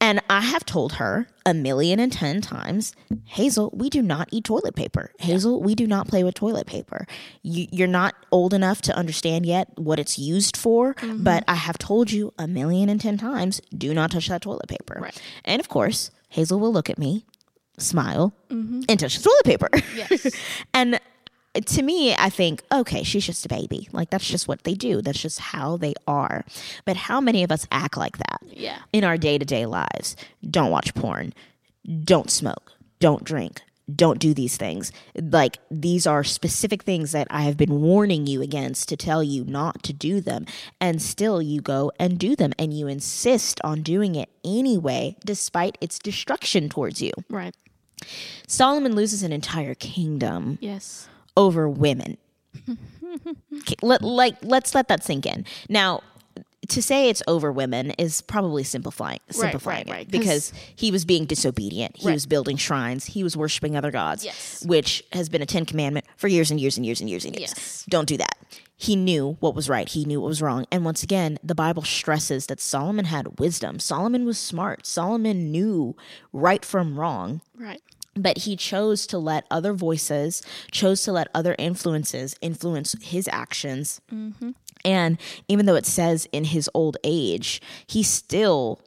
And 0.00 0.22
I 0.30 0.42
have 0.42 0.64
told 0.64 0.92
her 0.94 1.26
a 1.44 1.52
million 1.52 1.98
and 1.98 2.12
ten 2.12 2.40
times, 2.40 2.94
Hazel, 3.24 3.70
we 3.74 3.90
do 3.90 4.00
not 4.00 4.28
eat 4.30 4.44
toilet 4.44 4.76
paper. 4.76 5.10
Hazel, 5.18 5.60
we 5.60 5.74
do 5.74 5.88
not 5.88 6.06
play 6.06 6.22
with 6.22 6.34
toilet 6.34 6.68
paper. 6.68 7.04
You, 7.42 7.66
you're 7.72 7.88
not 7.88 8.14
old 8.30 8.54
enough 8.54 8.80
to 8.82 8.96
understand 8.96 9.44
yet 9.44 9.76
what 9.76 9.98
it's 9.98 10.16
used 10.16 10.56
for, 10.56 10.94
mm-hmm. 10.94 11.24
but 11.24 11.42
I 11.48 11.56
have 11.56 11.78
told 11.78 12.12
you 12.12 12.32
a 12.38 12.46
million 12.46 12.88
and 12.88 13.00
ten 13.00 13.18
times, 13.18 13.60
do 13.76 13.92
not 13.92 14.12
touch 14.12 14.28
that 14.28 14.42
toilet 14.42 14.68
paper. 14.68 15.00
Right. 15.00 15.20
And 15.44 15.58
of 15.58 15.68
course, 15.68 16.12
Hazel 16.28 16.60
will 16.60 16.72
look 16.72 16.90
at 16.90 16.98
me, 16.98 17.24
smile, 17.78 18.32
mm-hmm. 18.50 18.82
and 18.88 19.00
touch 19.00 19.16
the 19.16 19.22
toilet 19.22 19.44
paper. 19.44 19.68
Yes. 19.96 20.34
and 20.74 21.00
to 21.54 21.82
me, 21.82 22.14
I 22.14 22.30
think, 22.30 22.62
okay, 22.70 23.02
she's 23.02 23.26
just 23.26 23.44
a 23.44 23.48
baby. 23.48 23.88
Like, 23.92 24.10
that's 24.10 24.28
just 24.28 24.46
what 24.48 24.64
they 24.64 24.74
do. 24.74 25.02
That's 25.02 25.20
just 25.20 25.40
how 25.40 25.76
they 25.76 25.94
are. 26.06 26.44
But 26.84 26.96
how 26.96 27.20
many 27.20 27.42
of 27.42 27.50
us 27.50 27.66
act 27.70 27.96
like 27.96 28.18
that 28.18 28.40
yeah. 28.44 28.78
in 28.92 29.04
our 29.04 29.16
day 29.16 29.38
to 29.38 29.44
day 29.44 29.66
lives? 29.66 30.16
Don't 30.48 30.70
watch 30.70 30.94
porn. 30.94 31.32
Don't 32.04 32.30
smoke. 32.30 32.72
Don't 33.00 33.24
drink. 33.24 33.62
Don't 33.94 34.18
do 34.18 34.34
these 34.34 34.56
things. 34.56 34.92
Like, 35.16 35.58
these 35.70 36.06
are 36.06 36.22
specific 36.22 36.82
things 36.82 37.12
that 37.12 37.26
I 37.30 37.42
have 37.42 37.56
been 37.56 37.80
warning 37.80 38.26
you 38.26 38.42
against 38.42 38.88
to 38.90 38.96
tell 38.96 39.22
you 39.22 39.44
not 39.44 39.82
to 39.84 39.92
do 39.92 40.20
them. 40.20 40.44
And 40.80 41.00
still, 41.00 41.40
you 41.40 41.60
go 41.62 41.90
and 41.98 42.18
do 42.18 42.36
them. 42.36 42.52
And 42.58 42.72
you 42.72 42.86
insist 42.86 43.60
on 43.64 43.82
doing 43.82 44.14
it 44.14 44.28
anyway, 44.44 45.16
despite 45.24 45.78
its 45.80 45.98
destruction 45.98 46.68
towards 46.68 47.00
you. 47.00 47.12
Right. 47.30 47.54
Solomon 48.46 48.94
loses 48.94 49.22
an 49.22 49.32
entire 49.32 49.74
kingdom 49.74 50.58
Yes. 50.60 51.08
over 51.36 51.68
women. 51.68 52.18
Let, 53.82 54.02
like 54.02 54.36
let's 54.42 54.74
let 54.74 54.88
that 54.88 55.02
sink 55.02 55.24
in. 55.26 55.44
Now, 55.68 56.02
to 56.68 56.82
say 56.82 57.08
it's 57.08 57.22
over 57.26 57.50
women 57.50 57.92
is 57.92 58.20
probably 58.20 58.62
simplifying 58.62 59.20
simplifying 59.30 59.86
right, 59.88 59.96
right, 59.96 60.12
'cause- 60.12 60.18
because 60.20 60.52
he 60.76 60.90
was 60.90 61.04
being 61.04 61.24
disobedient. 61.24 61.96
He 61.96 62.06
Right. 62.06 62.12
was 62.14 62.26
building 62.26 62.56
shrines. 62.56 63.06
He 63.06 63.22
was 63.24 63.36
worshiping 63.36 63.76
other 63.76 63.90
gods, 63.90 64.24
Yes. 64.24 64.62
which 64.66 65.02
has 65.12 65.28
been 65.28 65.40
a 65.42 65.46
ten 65.46 65.64
commandment 65.64 66.04
for 66.16 66.28
years 66.28 66.50
and 66.50 66.60
years 66.60 66.76
and 66.76 66.84
years 66.86 67.00
and 67.00 67.08
years 67.08 67.24
and 67.24 67.34
years. 67.38 67.54
Yes. 67.56 67.84
Don't 67.88 68.06
do 68.08 68.16
that. 68.18 68.36
He 68.76 68.94
knew 68.96 69.36
what 69.40 69.54
was 69.56 69.68
right. 69.68 69.88
He 69.88 70.04
knew 70.04 70.20
what 70.20 70.28
was 70.28 70.40
wrong. 70.42 70.66
And 70.70 70.84
once 70.84 71.02
again, 71.02 71.38
the 71.42 71.54
Bible 71.54 71.82
stresses 71.82 72.46
that 72.46 72.60
Solomon 72.60 73.06
had 73.06 73.38
wisdom. 73.40 73.80
Solomon 73.80 74.24
was 74.24 74.38
smart. 74.38 74.86
Solomon 74.86 75.50
knew 75.50 75.96
right 76.32 76.64
from 76.64 76.98
wrong 76.98 77.40
Right. 77.58 77.80
but 78.14 78.38
he 78.38 78.56
chose 78.56 79.06
to 79.08 79.18
let 79.18 79.44
other 79.50 79.72
voices 79.72 80.42
chose 80.70 81.02
to 81.02 81.12
let 81.12 81.28
other 81.34 81.56
influences 81.58 82.36
influence 82.40 82.94
his 83.00 83.28
actions 83.32 84.00
mm-hmm. 84.12 84.50
And 84.84 85.18
even 85.48 85.66
though 85.66 85.74
it 85.76 85.86
says 85.86 86.26
in 86.32 86.44
his 86.44 86.68
old 86.74 86.96
age 87.04 87.60
he 87.86 88.02
still 88.02 88.80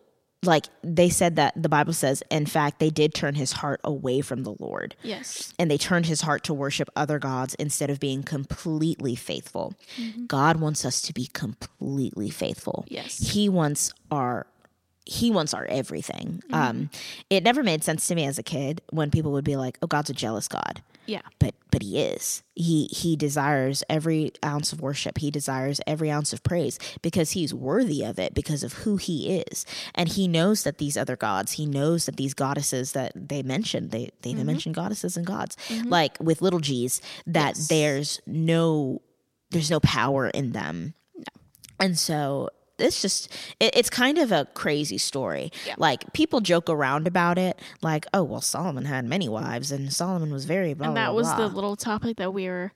like 0.44 0.66
they 0.84 1.08
said 1.10 1.36
that 1.36 1.54
the 1.62 1.70
bible 1.70 1.94
says 1.94 2.24
in 2.32 2.46
fact 2.48 2.80
they 2.80 2.90
did 2.90 3.14
turn 3.14 3.36
his 3.36 3.52
heart 3.52 3.80
away 3.84 4.22
from 4.22 4.42
the 4.44 4.56
lord 4.60 4.96
Yes. 5.04 5.54
and 5.60 5.70
they 5.70 5.78
turned 5.78 6.08
his 6.08 6.22
heart 6.22 6.44
to 6.46 6.54
worship 6.54 6.90
other 6.96 7.20
gods 7.20 7.54
instead 7.56 7.90
of 7.92 8.00
being 8.00 8.24
completely 8.24 9.16
faithful. 9.16 9.74
Mm-hmm. 9.98 10.26
God 10.26 10.60
wants 10.60 10.84
us 10.84 11.02
to 11.04 11.14
be 11.14 11.28
completely 11.32 12.30
faithful. 12.32 12.86
Yes. 12.88 13.20
He 13.34 13.50
wants 13.50 13.94
our 14.10 14.48
he 15.06 15.32
wants 15.32 15.54
our 15.54 15.66
everything. 15.66 16.42
Mm-hmm. 16.46 16.54
Um, 16.54 16.90
it 17.30 17.44
never 17.44 17.64
made 17.64 17.84
sense 17.84 18.08
to 18.08 18.16
me 18.16 18.26
as 18.26 18.38
a 18.38 18.44
kid 18.44 18.82
when 18.92 19.10
people 19.12 19.32
would 19.32 19.44
be 19.46 19.56
like, 19.56 19.78
"Oh, 19.82 19.88
God's 19.88 20.10
a 20.10 20.14
jealous 20.14 20.48
God." 20.48 20.82
Yeah. 21.08 21.22
but 21.40 21.56
but 21.72 21.82
he 21.82 22.00
is 22.00 22.44
he 22.56 22.86
he 22.86 23.16
desires 23.18 23.84
every 23.90 24.32
ounce 24.46 24.72
of 24.72 24.80
worship 24.82 25.18
he 25.18 25.32
desires 25.32 25.82
every 25.88 26.10
ounce 26.12 26.32
of 26.32 26.44
praise 26.44 26.78
because 27.02 27.32
he's 27.32 27.54
worthy 27.54 28.04
of 28.04 28.20
it 28.20 28.34
because 28.36 28.64
of 28.64 28.74
who 28.74 28.96
he 28.98 29.40
is 29.40 29.66
and 29.96 30.10
he 30.10 30.28
knows 30.28 30.64
that 30.64 30.78
these 30.78 30.96
other 30.96 31.18
gods 31.18 31.54
he 31.54 31.66
knows 31.66 32.06
that 32.06 32.16
these 32.18 32.36
goddesses 32.36 32.92
that 32.94 33.12
they 33.16 33.42
mentioned 33.42 33.90
they 33.92 34.12
they 34.22 34.30
even 34.30 34.42
mm-hmm. 34.42 34.48
mentioned 34.54 34.76
goddesses 34.76 35.18
and 35.18 35.26
gods 35.26 35.58
mm-hmm. 35.68 35.90
like 35.90 36.18
with 36.22 36.42
little 36.42 36.60
g's 36.60 37.02
that 37.26 37.56
Yes. 37.58 37.68
there's 37.68 38.22
no 38.28 39.02
there's 39.50 39.72
no 39.72 39.80
power 39.82 40.28
in 40.30 40.52
them 40.52 40.94
No. 41.18 41.24
and 41.80 41.98
so 41.98 42.50
it's 42.82 43.02
just 43.02 43.32
it, 43.60 43.76
it's 43.76 43.90
kind 43.90 44.18
of 44.18 44.32
a 44.32 44.46
crazy 44.54 44.98
story 44.98 45.52
Yeah. 45.66 45.76
like 45.78 46.12
people 46.14 46.42
joke 46.42 46.70
around 46.70 47.08
about 47.08 47.38
it 47.38 47.60
like 47.82 48.06
oh 48.14 48.24
well 48.24 48.42
solomon 48.42 48.86
had 48.86 49.06
many 49.06 49.30
wives 49.30 49.72
and 49.72 49.92
solomon 49.94 50.32
was 50.34 50.46
very 50.46 50.74
blah 50.74 50.88
and 50.88 50.96
blah, 50.96 51.06
that 51.06 51.14
was 51.14 51.28
blah. 51.28 51.48
the 51.48 51.56
little 51.56 51.76
topic 51.76 52.18
that 52.18 52.34
we 52.34 52.48
were 52.48 52.72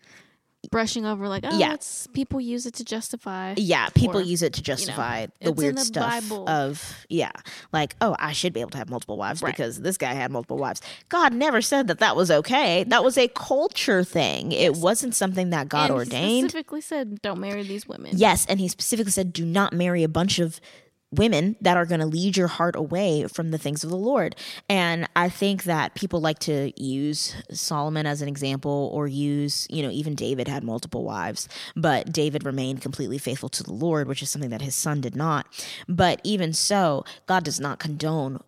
brushing 0.71 1.05
over 1.05 1.27
like 1.27 1.43
oh 1.47 1.57
Yeah. 1.57 1.77
people 2.13 2.39
use 2.41 2.65
it 2.65 2.73
to 2.75 2.83
justify 2.85 3.53
yeah 3.57 3.89
people 3.89 4.17
or, 4.19 4.23
use 4.23 4.41
it 4.41 4.53
to 4.53 4.61
justify 4.61 5.25
the 5.25 5.31
it's 5.41 5.49
in 5.51 5.55
weird 5.55 5.77
the 5.77 5.81
stuff 5.81 6.29
Bible. 6.29 6.49
of 6.49 7.05
yeah 7.09 7.31
like 7.71 7.95
oh 8.01 8.15
i 8.19 8.31
should 8.31 8.53
be 8.53 8.61
able 8.61 8.71
to 8.71 8.77
have 8.77 8.89
multiple 8.89 9.17
wives 9.17 9.41
Right. 9.41 9.51
because 9.53 9.81
this 9.81 9.97
guy 9.97 10.13
had 10.13 10.31
multiple 10.31 10.57
wives 10.57 10.81
god 11.09 11.33
never 11.33 11.61
said 11.61 11.87
that 11.87 11.99
that 11.99 12.15
was 12.15 12.31
okay 12.31 12.83
that 12.85 13.03
was 13.03 13.17
a 13.17 13.27
culture 13.29 14.03
thing 14.03 14.51
it 14.51 14.75
wasn't 14.75 15.15
something 15.15 15.49
that 15.51 15.69
god 15.69 15.89
and 15.89 15.93
he 15.93 15.97
ordained 15.99 16.49
specifically 16.49 16.81
said 16.81 17.21
don't 17.21 17.39
marry 17.39 17.63
these 17.63 17.87
women 17.87 18.11
Yes, 18.15 18.45
and 18.47 18.59
he 18.59 18.67
specifically 18.67 19.11
said, 19.11 19.33
"Do 19.33 19.45
not 19.45 19.73
marry 19.73 20.03
a 20.03 20.07
bunch 20.09 20.39
of 20.39 20.61
women 21.11 21.55
that 21.61 21.77
are 21.77 21.85
going 21.85 21.99
to 21.99 22.05
lead 22.05 22.35
your 22.35 22.47
heart 22.47 22.75
away 22.75 23.25
from 23.27 23.51
the 23.51 23.57
things 23.57 23.83
of 23.83 23.89
the 23.89 23.97
Lord." 23.97 24.35
And 24.69 25.07
I 25.15 25.29
think 25.29 25.63
that 25.63 25.95
people 25.95 26.19
like 26.19 26.39
to 26.39 26.71
use 26.81 27.35
Solomon 27.51 28.05
as 28.05 28.21
an 28.21 28.27
example, 28.27 28.89
or 28.93 29.07
use, 29.07 29.67
you 29.69 29.83
know, 29.83 29.91
even 29.91 30.15
David 30.15 30.47
had 30.47 30.63
multiple 30.63 31.03
wives, 31.03 31.47
but 31.75 32.11
David 32.11 32.45
remained 32.45 32.81
completely 32.81 33.17
faithful 33.17 33.49
to 33.49 33.63
the 33.63 33.73
Lord, 33.73 34.07
which 34.07 34.21
is 34.21 34.29
something 34.29 34.49
that 34.49 34.61
his 34.61 34.75
son 34.75 35.01
did 35.01 35.15
not. 35.15 35.47
But 35.87 36.21
even 36.23 36.53
so, 36.53 37.05
God 37.27 37.43
does 37.43 37.59
not 37.59 37.79
condone 37.79 38.39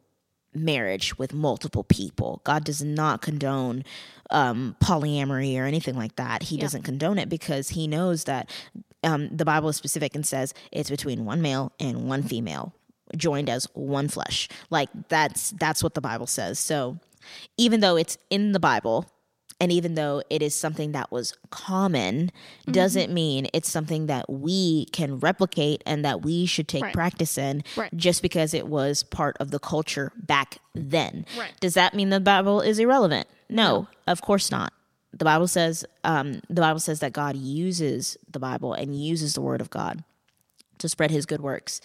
marriage 0.54 1.18
with 1.18 1.34
multiple 1.34 1.84
people. 1.84 2.42
God 2.44 2.64
does 2.64 2.84
not 2.84 3.22
condone 3.22 3.84
um, 4.32 4.76
polyamory 4.82 5.58
or 5.58 5.66
anything 5.66 5.96
like 5.96 6.16
that. 6.16 6.44
He 6.44 6.58
doesn't 6.58 6.84
condone 6.84 7.18
it 7.18 7.30
because 7.30 7.70
he 7.70 7.88
knows 7.88 8.26
that 8.26 8.50
um, 9.08 9.30
the 9.36 9.46
Bible 9.46 9.70
is 9.70 9.76
specific 9.78 10.14
and 10.16 10.26
says 10.26 10.54
it's 10.72 10.90
between 10.90 11.26
one 11.26 11.42
male 11.42 11.72
and 11.80 12.08
one 12.08 12.22
female 12.24 12.74
joined 13.16 13.50
as 13.50 13.66
one 13.74 14.08
flesh. 14.10 14.50
Like 14.70 14.90
that's 15.10 15.52
that's 15.60 15.82
what 15.84 15.94
the 15.94 16.02
Bible 16.02 16.28
says. 16.28 16.60
So 16.60 17.00
even 17.58 17.80
though 17.80 17.96
it's 17.96 18.18
in 18.30 18.52
the 18.52 18.60
Bible 18.60 19.06
and 19.60 19.72
even 19.72 19.96
though 19.96 20.22
it 20.30 20.42
is 20.44 20.54
something 20.54 20.92
that 20.92 21.12
was 21.12 21.34
common 21.50 22.32
doesn't 22.70 23.12
mean 23.12 23.48
it's 23.54 23.72
something 23.72 24.06
that 24.06 24.30
we 24.30 24.86
can 24.92 25.20
replicate 25.20 25.82
and 25.86 26.06
that 26.06 26.22
we 26.22 26.46
should 26.46 26.68
take 26.68 26.84
Right. 26.84 26.94
practice 26.94 27.38
in 27.38 27.64
Right. 27.76 27.92
just 27.96 28.22
because 28.22 28.54
it 28.54 28.68
was 28.68 29.02
part 29.04 29.36
of 29.40 29.50
the 29.52 29.58
culture 29.60 30.12
back 30.16 30.60
then. 30.76 31.26
Right. 31.38 31.54
Does 31.60 31.74
that 31.74 31.96
mean 31.96 32.10
the 32.10 32.20
Bible 32.20 32.62
is 32.62 32.78
irrelevant? 32.78 33.28
No, 33.50 33.88
of 34.06 34.22
course 34.22 34.52
not. 34.52 34.74
The 35.18 35.26
Bible 35.26 35.48
says 35.48 35.86
um, 36.04 36.42
the 36.50 36.62
Bible 36.62 36.80
says 36.80 37.00
that 37.00 37.14
God 37.14 37.36
uses 37.36 38.18
the 38.32 38.40
Bible 38.40 38.74
and 38.74 39.00
uses 39.00 39.34
the 39.34 39.42
Word 39.42 39.62
of 39.62 39.70
God 39.70 40.04
to 40.80 40.90
spread 40.90 41.12
His 41.12 41.26
good 41.26 41.42
works. 41.42 41.82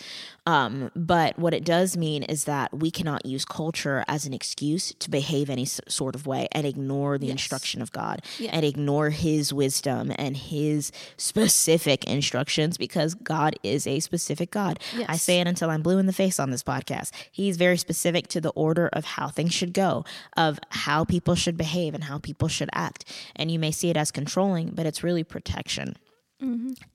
Um, 0.46 0.90
but 0.96 1.38
what 1.38 1.54
it 1.54 1.64
does 1.64 1.96
mean 1.96 2.22
is 2.24 2.44
that 2.44 2.72
we 2.76 2.90
cannot 2.90 3.24
use 3.26 3.44
culture 3.44 4.04
as 4.08 4.26
an 4.26 4.34
excuse 4.34 4.92
to 4.98 5.08
behave 5.10 5.48
any 5.48 5.62
s- 5.62 5.80
sort 5.88 6.14
of 6.16 6.26
way 6.26 6.48
and 6.52 6.66
ignore 6.66 7.16
the 7.18 7.30
instruction 7.30 7.80
of 7.80 7.92
God 7.92 8.22
Yeah. 8.38 8.50
and 8.52 8.64
ignore 8.64 9.10
His 9.10 9.52
wisdom 9.52 10.12
and 10.16 10.36
His 10.36 10.90
specific 11.16 12.04
instructions 12.04 12.76
because 12.76 13.14
God 13.14 13.54
is 13.62 13.86
a 13.86 14.00
specific 14.00 14.50
God. 14.50 14.80
I 15.08 15.16
say 15.16 15.40
it 15.40 15.46
until 15.46 15.70
I'm 15.70 15.82
blue 15.82 15.98
in 15.98 16.06
the 16.06 16.12
face 16.12 16.40
on 16.40 16.50
this 16.50 16.62
podcast. 16.62 17.10
He's 17.30 17.56
very 17.56 17.76
specific 17.76 18.26
to 18.28 18.40
the 18.40 18.50
order 18.50 18.88
of 18.92 19.04
how 19.04 19.28
things 19.28 19.52
should 19.54 19.72
go, 19.72 20.04
of 20.36 20.58
how 20.70 21.04
people 21.04 21.34
should 21.34 21.56
behave 21.56 21.94
and 21.94 22.04
how 22.04 22.18
people 22.18 22.48
should 22.48 22.70
act. 22.72 23.04
And 23.36 23.50
you 23.50 23.58
may 23.58 23.70
see 23.70 23.90
it 23.90 23.96
as 23.96 24.10
controlling, 24.10 24.70
but 24.74 24.86
it's 24.86 25.04
really 25.04 25.24
protection. 25.24 25.96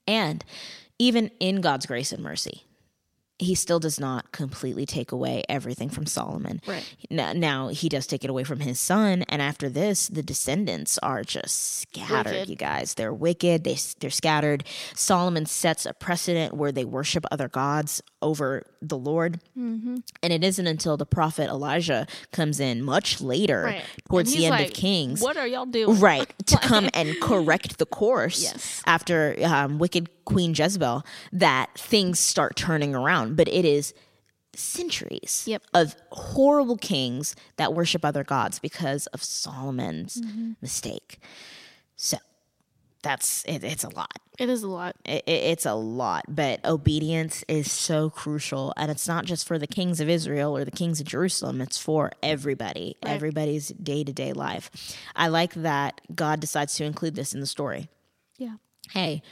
And 0.05 0.43
even 0.99 1.31
in 1.39 1.61
God's 1.61 1.85
grace 1.85 2.11
and 2.11 2.23
mercy, 2.23 2.66
he 3.39 3.53
still 3.55 3.79
does 3.79 3.99
not 3.99 4.31
completely 4.31 4.85
take 4.85 5.11
away 5.11 5.43
everything 5.47 5.89
from 5.89 6.05
Solomon. 6.07 6.59
Right. 6.65 6.83
Now, 7.09 7.33
now 7.33 7.67
he 7.67 7.87
does 7.87 8.07
take 8.07 8.23
it 8.23 8.29
away 8.29 8.43
from 8.43 8.61
his 8.61 8.79
son, 8.79 9.23
and 9.29 9.41
after 9.41 9.69
this, 9.69 10.07
the 10.07 10.23
descendants 10.23 10.97
are 11.03 11.23
just 11.23 11.81
scattered. 11.81 12.31
Wicked. 12.33 12.49
You 12.49 12.55
guys, 12.55 12.95
they're 12.95 13.13
wicked. 13.13 13.63
They 13.63 13.77
they're 13.99 14.09
scattered. 14.09 14.63
Solomon 14.95 15.45
sets 15.45 15.85
a 15.85 15.93
precedent 15.93 16.53
where 16.55 16.71
they 16.71 16.85
worship 16.85 17.25
other 17.31 17.47
gods 17.47 18.01
over 18.21 18.63
the 18.81 18.97
Lord, 18.97 19.39
Mm-hmm. 19.57 19.97
and 20.23 20.33
it 20.33 20.43
isn't 20.43 20.65
until 20.67 20.97
the 20.97 21.05
prophet 21.05 21.49
Elijah 21.49 22.07
comes 22.31 22.59
in 22.59 22.83
much 22.83 23.21
later, 23.21 23.63
right 23.63 23.83
towards 24.09 24.33
the 24.33 24.45
end 24.45 24.51
like, 24.55 24.67
of 24.69 24.73
Kings, 24.73 25.21
what 25.21 25.37
are 25.37 25.47
y'all 25.47 25.65
doing 25.65 25.99
right 25.99 26.31
to 26.47 26.57
come 26.57 26.89
and 26.93 27.19
correct 27.21 27.77
the 27.77 27.85
course 27.85 28.41
Yes. 28.43 28.81
after 28.85 29.35
um, 29.43 29.77
wicked 29.79 30.09
queen 30.25 30.53
jezebel 30.55 31.03
that 31.31 31.69
things 31.77 32.19
start 32.19 32.55
turning 32.55 32.93
around 32.93 33.26
but 33.35 33.47
it 33.47 33.65
is 33.65 33.93
centuries 34.53 35.43
Yep. 35.45 35.63
of 35.73 35.95
horrible 36.11 36.77
kings 36.77 37.35
that 37.57 37.73
worship 37.73 38.03
other 38.03 38.23
gods 38.23 38.59
because 38.59 39.05
of 39.07 39.23
solomon's 39.23 40.21
Mm-hmm. 40.21 40.53
mistake 40.61 41.19
so 41.95 42.17
that's 43.03 43.43
it, 43.45 43.63
it's 43.63 43.83
a 43.83 43.89
lot 43.89 44.11
it 44.39 44.49
is 44.49 44.63
a 44.63 44.67
lot 44.67 44.95
it, 45.05 45.23
it- 45.27 45.43
it's 45.51 45.65
a 45.65 45.73
lot, 45.73 46.25
but 46.27 46.63
obedience 46.65 47.43
is 47.47 47.71
so 47.71 48.07
crucial. 48.11 48.71
And 48.77 48.91
it's 48.91 49.07
not 49.07 49.25
just 49.25 49.47
for 49.47 49.57
the 49.57 49.65
kings 49.65 49.99
of 49.99 50.09
Israel 50.09 50.55
or 50.55 50.63
the 50.63 50.69
kings 50.69 50.99
of 50.99 51.07
Jerusalem, 51.07 51.59
it's 51.59 51.79
for 51.79 52.11
everybody, 52.21 52.95
Right. 53.03 53.13
everybody's 53.13 53.69
day 53.69 54.03
to 54.03 54.13
day 54.13 54.33
life. 54.33 54.69
I 55.15 55.27
like 55.29 55.53
that 55.55 56.01
God 56.13 56.39
decides 56.39 56.75
to 56.75 56.83
include 56.83 57.15
this 57.15 57.33
in 57.33 57.39
the 57.39 57.47
story. 57.47 57.89
yeah 58.37 58.57
Hey, 58.91 59.23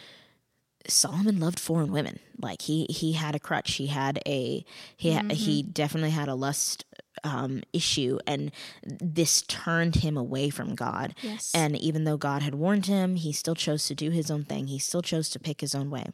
Solomon 0.87 1.39
loved 1.39 1.59
foreign 1.59 1.91
women. 1.91 2.19
Like 2.39 2.63
he 2.63 2.85
he 2.89 3.13
had 3.13 3.35
a 3.35 3.39
crutch. 3.39 3.75
He 3.75 3.87
had 3.87 4.19
a 4.25 4.65
he 4.97 5.13
ha- 5.13 5.27
he 5.31 5.63
definitely 5.63 6.11
had 6.11 6.27
a 6.27 6.35
lust 6.35 6.85
um, 7.23 7.63
issue, 7.73 8.19
and 8.27 8.51
this 8.83 9.41
turned 9.43 9.95
him 9.97 10.17
away 10.17 10.49
from 10.49 10.75
God. 10.75 11.15
Yes. 11.21 11.51
And 11.53 11.75
even 11.75 12.03
though 12.03 12.17
God 12.17 12.41
had 12.41 12.55
warned 12.55 12.85
him, 12.85 13.15
he 13.15 13.31
still 13.31 13.55
chose 13.55 13.87
to 13.87 13.95
do 13.95 14.11
his 14.11 14.29
own 14.29 14.43
thing. 14.43 14.67
He 14.67 14.79
still 14.79 15.01
chose 15.01 15.29
to 15.29 15.39
pick 15.39 15.61
his 15.61 15.73
own 15.73 15.89
way. 15.89 16.05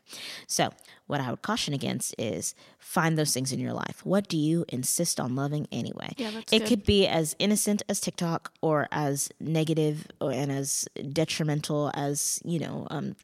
So, 0.47 0.69
what 1.07 1.19
I 1.19 1.29
would 1.29 1.41
caution 1.41 1.73
against 1.73 2.15
is 2.17 2.55
find 2.79 3.17
those 3.17 3.33
things 3.33 3.51
in 3.51 3.59
your 3.59 3.73
life. 3.73 4.05
What 4.05 4.27
do 4.27 4.37
you 4.37 4.65
insist 4.69 5.19
on 5.19 5.35
loving 5.35 5.67
anyway? 5.71 6.13
Yeah, 6.17 6.31
that's 6.31 6.53
it 6.53 6.59
good. 6.59 6.67
could 6.67 6.85
be 6.85 7.07
as 7.07 7.35
innocent 7.39 7.81
as 7.89 7.99
TikTok 7.99 8.53
or 8.61 8.87
as 8.91 9.29
negative 9.39 10.07
or, 10.21 10.31
and 10.31 10.51
as 10.51 10.87
detrimental 11.11 11.91
as, 11.93 12.39
you 12.45 12.59
know, 12.59 12.87
um, 12.89 13.15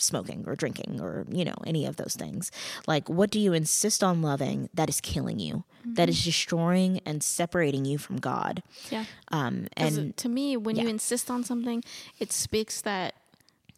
smoking 0.00 0.44
or 0.46 0.54
drinking 0.56 1.00
or 1.00 1.24
you 1.30 1.44
know 1.44 1.56
any 1.66 1.84
of 1.86 1.96
those 1.96 2.14
things 2.16 2.50
like 2.86 3.08
what 3.08 3.30
do 3.30 3.38
you 3.38 3.52
insist 3.52 4.02
on 4.04 4.22
loving 4.22 4.68
that 4.74 4.88
is 4.88 5.00
killing 5.00 5.38
you 5.38 5.64
that 5.84 6.08
is 6.08 6.22
destroying 6.24 7.00
and 7.06 7.22
separating 7.22 7.84
you 7.84 7.98
from 7.98 8.16
god 8.18 8.62
yeah 8.90 9.04
um 9.32 9.66
and 9.76 10.16
to 10.16 10.28
me, 10.28 10.56
when 10.56 10.76
you 10.76 10.86
insist 10.88 11.30
on 11.30 11.42
something, 11.44 11.82
it 12.18 12.32
speaks 12.32 12.80
that 12.82 13.14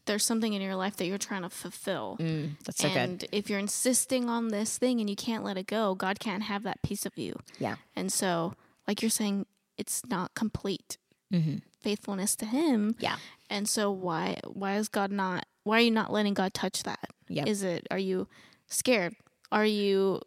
there's 0.06 0.24
something 0.24 0.52
in 0.54 0.62
your 0.62 0.74
life 0.74 0.96
that 0.96 1.06
you're 1.06 1.18
trying 1.18 1.42
to 1.42 1.50
fulfill. 1.50 2.16
mm, 2.20 2.50
that's 2.64 2.78
so 2.82 2.88
good 2.88 2.96
and 2.96 3.24
if 3.32 3.48
you're 3.50 3.58
insisting 3.58 4.28
on 4.28 4.48
this 4.48 4.78
thing 4.78 5.00
and 5.00 5.08
you 5.08 5.16
can't 5.16 5.44
let 5.44 5.56
it 5.56 5.66
go, 5.66 5.94
God 5.94 6.18
can't 6.18 6.42
have 6.44 6.62
that 6.64 6.82
piece 6.82 7.06
of 7.06 7.16
you. 7.16 7.38
yeah 7.58 7.76
And 7.94 8.12
so, 8.12 8.54
like 8.88 9.02
you're 9.02 9.10
saying, 9.10 9.46
it's 9.76 10.04
not 10.06 10.34
complete 10.34 10.98
hmm 11.30 11.58
faithfulness 11.80 12.36
to 12.36 12.44
Him. 12.46 12.94
yeah 12.98 13.16
And 13.48 13.68
so, 13.68 13.90
why 13.90 14.40
why 14.46 14.76
is 14.76 14.88
God 14.88 15.10
not? 15.10 15.46
Why 15.64 15.78
are 15.78 15.80
you 15.82 15.90
not 15.90 16.12
letting 16.12 16.34
God 16.34 16.54
touch 16.54 16.82
that? 16.84 17.04
Yep. 17.28 17.46
Is 17.48 17.62
it? 17.62 17.86
Are 17.90 17.98
you 17.98 18.28
scared? 18.66 19.14
Are 19.52 19.64
you? 19.66 20.20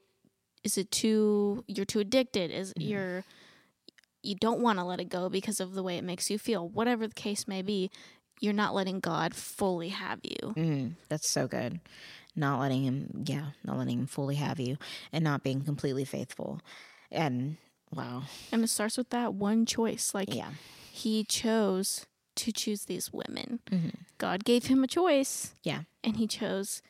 Is 0.64 0.78
it 0.78 0.92
too? 0.92 1.64
You're 1.68 1.86
too 1.86 2.00
addicted? 2.00 2.52
Is 2.52 2.74
Mm-hmm. 2.74 2.90
you're 2.90 3.24
you 4.22 4.36
don't 4.36 4.62
want 4.62 4.80
to 4.80 4.86
let 4.86 5.02
it 5.02 5.10
go 5.10 5.28
because 5.30 5.60
of 5.60 5.74
the 5.74 5.84
way 5.84 5.98
it 5.98 6.04
makes 6.04 6.30
you 6.30 6.40
feel. 6.40 6.70
Whatever 6.70 7.08
the 7.08 7.14
case 7.14 7.46
may 7.46 7.62
be, 7.62 7.92
you're 8.40 8.54
not 8.54 8.74
letting 8.74 9.00
God 9.02 9.36
fully 9.36 9.90
have 9.90 10.20
you. 10.24 10.54
mm, 10.56 10.94
that's 11.10 11.30
so 11.30 11.48
good 11.48 11.80
not 12.36 12.60
letting 12.60 12.84
him 12.84 13.24
yeah 13.28 13.50
not 13.64 13.78
letting 13.78 14.00
him 14.00 14.08
fully 14.08 14.34
have 14.36 14.60
you 14.60 14.76
and 15.12 15.24
not 15.24 15.44
being 15.44 15.62
completely 15.62 16.04
faithful 16.04 16.60
and 17.12 17.58
wow 17.94 18.24
And 18.52 18.64
it 18.64 18.70
starts 18.70 18.98
with 18.98 19.12
that 19.12 19.36
one 19.36 19.68
choice. 19.68 20.14
Like 20.16 20.34
yeah 20.34 20.50
he 20.92 21.24
chose 21.26 22.08
to 22.36 22.52
choose 22.52 22.86
these 22.86 23.12
women. 23.14 23.60
hmm 23.70 23.90
God 24.18 24.46
gave 24.46 24.68
him 24.68 24.84
a 24.84 24.88
choice. 24.88 25.54
yeah 25.64 25.82
and 26.04 26.18
he 26.18 26.28
chose 26.28 26.82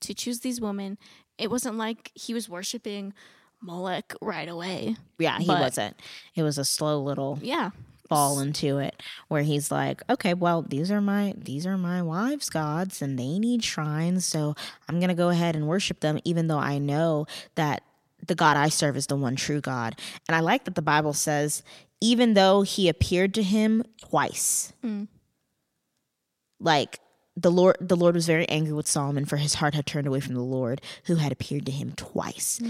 to 0.00 0.14
choose 0.14 0.40
these 0.40 0.60
women. 0.60 0.98
It 1.38 1.50
wasn't 1.50 1.76
like 1.76 2.10
he 2.14 2.32
was 2.34 2.48
worshiping 2.48 3.12
Molech 3.60 4.12
right 4.20 4.48
away. 4.48 4.96
Yeah, 5.18 5.38
he 5.38 5.48
wasn't. 5.48 5.96
It 6.34 6.42
was 6.42 6.58
a 6.58 6.64
slow 6.64 7.00
little 7.02 7.38
Yeah. 7.42 7.70
fall 8.08 8.38
into 8.38 8.78
it 8.78 9.02
where 9.28 9.42
he's 9.42 9.70
like 9.72 10.00
okay 10.08 10.32
well 10.32 10.62
these 10.62 10.92
are 10.92 11.00
my 11.00 11.34
these 11.36 11.66
are 11.66 11.76
my 11.76 12.00
wives 12.02 12.48
gods 12.48 13.02
and 13.02 13.18
they 13.18 13.36
need 13.40 13.64
shrines 13.64 14.24
so 14.24 14.54
i'm 14.88 15.00
gonna 15.00 15.12
go 15.12 15.28
ahead 15.30 15.56
and 15.56 15.66
worship 15.66 15.98
them 15.98 16.16
even 16.24 16.46
though 16.46 16.58
i 16.58 16.78
know 16.78 17.26
that 17.56 17.82
the 18.24 18.36
god 18.36 18.56
i 18.56 18.68
serve 18.68 18.96
is 18.96 19.08
the 19.08 19.16
one 19.16 19.34
true 19.34 19.60
god 19.60 19.98
and 20.28 20.36
i 20.36 20.40
like 20.40 20.64
that 20.66 20.76
the 20.76 20.82
bible 20.82 21.12
says 21.12 21.64
even 22.00 22.34
though 22.34 22.62
he 22.62 22.88
appeared 22.88 23.32
to 23.34 23.42
him 23.42 23.82
twice 24.00 24.72
like 26.60 27.00
the 27.36 27.50
lord 27.50 27.76
the 27.80 27.96
lord 27.96 28.14
was 28.14 28.26
very 28.26 28.48
angry 28.48 28.72
with 28.72 28.86
solomon 28.86 29.24
for 29.24 29.36
his 29.36 29.54
heart 29.54 29.74
had 29.74 29.86
turned 29.86 30.06
away 30.06 30.20
from 30.20 30.34
the 30.34 30.40
lord 30.42 30.80
who 31.04 31.16
had 31.16 31.32
appeared 31.32 31.66
to 31.66 31.72
him 31.72 31.92
twice 31.96 32.60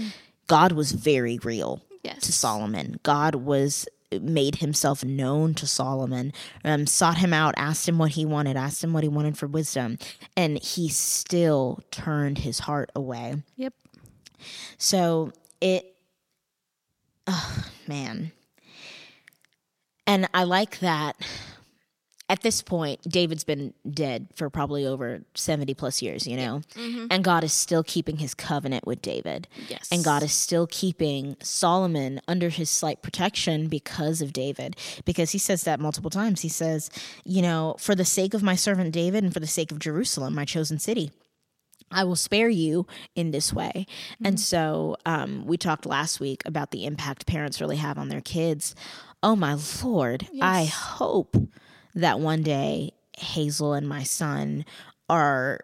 god 0.47 0.71
was 0.71 0.91
very 0.91 1.37
real 1.43 1.81
Yes. 2.03 2.21
to 2.21 2.31
Solomon. 2.31 2.99
God 3.03 3.35
was 3.35 3.85
made 4.21 4.57
himself 4.57 5.03
known 5.03 5.53
to 5.55 5.67
Solomon, 5.67 6.31
um, 6.63 6.87
sought 6.87 7.17
him 7.17 7.33
out, 7.33 7.53
asked 7.57 7.89
him 7.89 7.97
what 7.97 8.11
he 8.11 8.25
wanted, 8.25 8.55
asked 8.55 8.81
him 8.81 8.93
what 8.93 9.03
he 9.03 9.09
wanted 9.09 9.37
for 9.37 9.47
wisdom, 9.47 9.97
and 10.37 10.57
he 10.63 10.87
still 10.87 11.81
turned 11.91 12.37
his 12.37 12.59
heart 12.59 12.91
away. 12.95 13.43
Yep. 13.57 13.73
So 14.77 15.33
it, 15.59 15.95
oh, 17.25 17.65
man. 17.87 18.31
And 20.07 20.27
I 20.33 20.43
like 20.45 20.79
that 20.79 21.15
at 22.29 22.41
this 22.41 22.61
point, 22.61 23.01
David's 23.03 23.45
been 23.45 23.73
dead 23.89 24.27
for 24.35 24.49
probably 24.49 24.85
over 24.85 25.21
70 25.33 25.73
plus 25.75 26.01
years, 26.01 26.27
you 26.27 26.35
know? 26.35 26.61
And 27.09 27.23
God 27.23 27.43
is 27.45 27.53
still 27.53 27.83
keeping 27.83 28.17
his 28.17 28.33
covenant 28.33 28.85
with 28.85 29.01
David. 29.01 29.47
Yes. 29.69 29.87
And 29.91 30.03
God 30.03 30.23
is 30.23 30.33
still 30.33 30.67
keeping 30.67 31.37
Solomon 31.41 32.19
under 32.27 32.49
his 32.49 32.69
slight 32.69 33.01
protection 33.01 33.67
because 33.69 34.21
of 34.21 34.33
David. 34.33 34.75
Because 35.05 35.31
he 35.31 35.37
says 35.37 35.63
that 35.63 35.79
multiple 35.79 36.09
times. 36.09 36.41
He 36.41 36.49
says, 36.49 36.89
you 37.23 37.41
know, 37.41 37.77
for 37.79 37.95
the 37.95 38.05
sake 38.05 38.33
of 38.33 38.43
my 38.43 38.55
servant 38.55 38.91
David 38.91 39.23
and 39.23 39.33
for 39.33 39.39
the 39.39 39.47
sake 39.47 39.71
of 39.71 39.79
Jerusalem, 39.79 40.35
my 40.35 40.43
chosen 40.43 40.79
city. 40.79 41.11
I 41.89 42.03
will 42.03 42.17
spare 42.17 42.49
you 42.49 42.85
in 43.15 43.31
this 43.31 43.53
way. 43.53 43.85
And 44.21 44.37
so 44.37 44.97
um, 45.05 45.45
we 45.45 45.55
talked 45.55 45.85
last 45.85 46.19
week 46.19 46.43
about 46.45 46.71
the 46.71 46.85
impact 46.85 47.25
parents 47.25 47.61
really 47.61 47.77
have 47.77 47.97
on 47.97 48.09
their 48.09 48.19
kids. 48.19 48.75
Oh 49.23 49.35
my 49.35 49.57
Lord, 49.83 50.27
I 50.41 50.65
hope 50.65 51.35
that 51.95 52.19
one 52.19 52.43
day 52.43 52.91
Hazel 53.17 53.73
and 53.73 53.87
my 53.87 54.03
son 54.03 54.65
are 55.09 55.61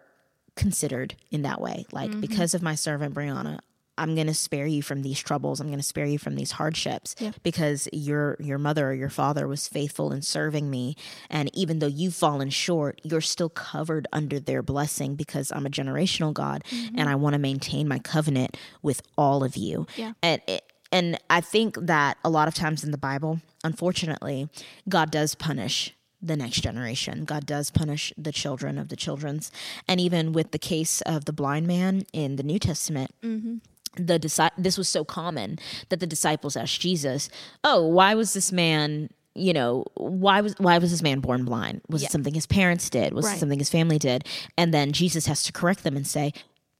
considered 0.56 1.14
in 1.30 1.42
that 1.42 1.60
way. 1.60 1.86
Like, 1.92 2.10
mm-hmm. 2.10 2.20
because 2.20 2.54
of 2.54 2.62
my 2.62 2.74
servant 2.74 3.14
Brieanna, 3.14 3.60
I'm 3.96 4.14
going 4.14 4.26
to 4.26 4.34
spare 4.34 4.66
you 4.66 4.82
from 4.82 5.02
these 5.02 5.20
troubles. 5.20 5.60
I'm 5.60 5.68
going 5.68 5.78
to 5.78 5.84
spare 5.84 6.06
you 6.06 6.18
from 6.18 6.34
these 6.34 6.52
hardships 6.52 7.14
because 7.42 7.88
your 7.92 8.36
your 8.40 8.58
mother 8.58 8.88
or 8.88 8.92
your 8.92 9.08
father 9.08 9.46
was 9.46 9.68
faithful 9.68 10.12
in 10.12 10.22
serving 10.22 10.68
me 10.68 10.96
and 11.30 11.48
even 11.54 11.78
though 11.78 11.86
you've 11.86 12.14
fallen 12.14 12.50
short, 12.50 13.00
you're 13.04 13.20
still 13.20 13.48
covered 13.48 14.08
under 14.12 14.40
their 14.40 14.62
blessing 14.62 15.14
because 15.14 15.52
I'm 15.52 15.66
a 15.66 15.70
generational 15.70 16.32
God 16.32 16.64
mm-hmm. 16.64 16.98
and 16.98 17.08
I 17.08 17.14
want 17.14 17.34
to 17.34 17.38
maintain 17.38 17.86
my 17.86 18.00
covenant 18.00 18.56
with 18.82 19.00
all 19.16 19.44
of 19.44 19.56
you. 19.56 19.86
Yeah. 19.96 20.14
And 20.22 20.42
it, 20.48 20.64
and 20.94 21.18
I 21.28 21.40
think 21.40 21.76
that 21.80 22.18
a 22.24 22.30
lot 22.30 22.46
of 22.46 22.54
times 22.54 22.84
in 22.84 22.92
the 22.92 22.98
Bible, 22.98 23.40
unfortunately, 23.64 24.48
God 24.88 25.10
does 25.10 25.34
punish 25.34 25.92
the 26.22 26.36
next 26.36 26.60
generation. 26.60 27.24
God 27.24 27.46
does 27.46 27.72
punish 27.72 28.12
the 28.16 28.30
children 28.30 28.78
of 28.78 28.90
the 28.90 28.96
children's. 28.96 29.50
And 29.88 30.00
even 30.00 30.32
with 30.32 30.52
the 30.52 30.58
case 30.58 31.00
of 31.00 31.24
the 31.24 31.32
blind 31.32 31.66
man 31.66 32.06
in 32.12 32.36
the 32.36 32.44
New 32.44 32.60
Testament, 32.60 33.10
mm-hmm. 33.24 33.56
the 33.96 34.20
disi- 34.20 34.52
this 34.56 34.78
was 34.78 34.88
so 34.88 35.04
common 35.04 35.58
that 35.88 35.98
the 35.98 36.06
disciples 36.06 36.56
asked 36.56 36.80
Jesus, 36.80 37.28
"Oh, 37.64 37.84
why 37.84 38.14
was 38.14 38.32
this 38.32 38.52
man?" 38.52 39.10
You 39.34 39.52
know 39.52 39.84
why 39.94 40.42
was 40.42 40.54
why 40.58 40.78
was 40.78 40.92
this 40.92 41.02
man 41.02 41.18
born 41.18 41.44
blind? 41.44 41.80
Was 41.88 42.04
it 42.04 42.12
something 42.12 42.34
his 42.34 42.46
parents 42.46 42.88
did? 42.88 43.12
Was 43.12 43.26
it 43.26 43.38
something 43.38 43.58
his 43.58 43.68
family 43.68 43.98
did? 43.98 44.24
And 44.56 44.72
then 44.72 44.92
Jesus 44.92 45.26
has 45.26 45.42
to 45.42 45.50
correct 45.52 45.82
them 45.82 45.96
and 45.96 46.06
say, 46.06 46.32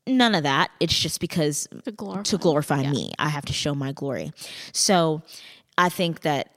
"None 0.06 0.34
of 0.34 0.42
that. 0.42 0.70
It's 0.80 0.98
just 0.98 1.20
because 1.20 1.66
To 1.84 1.92
glorify. 1.92 2.22
to 2.22 2.38
glorify 2.38 2.82
me. 2.90 3.12
I 3.18 3.28
have 3.28 3.44
to 3.46 3.52
show 3.52 3.74
my 3.74 3.92
glory. 3.92 4.32
So 4.72 5.22
I 5.78 5.88
think 5.88 6.20
that 6.22 6.50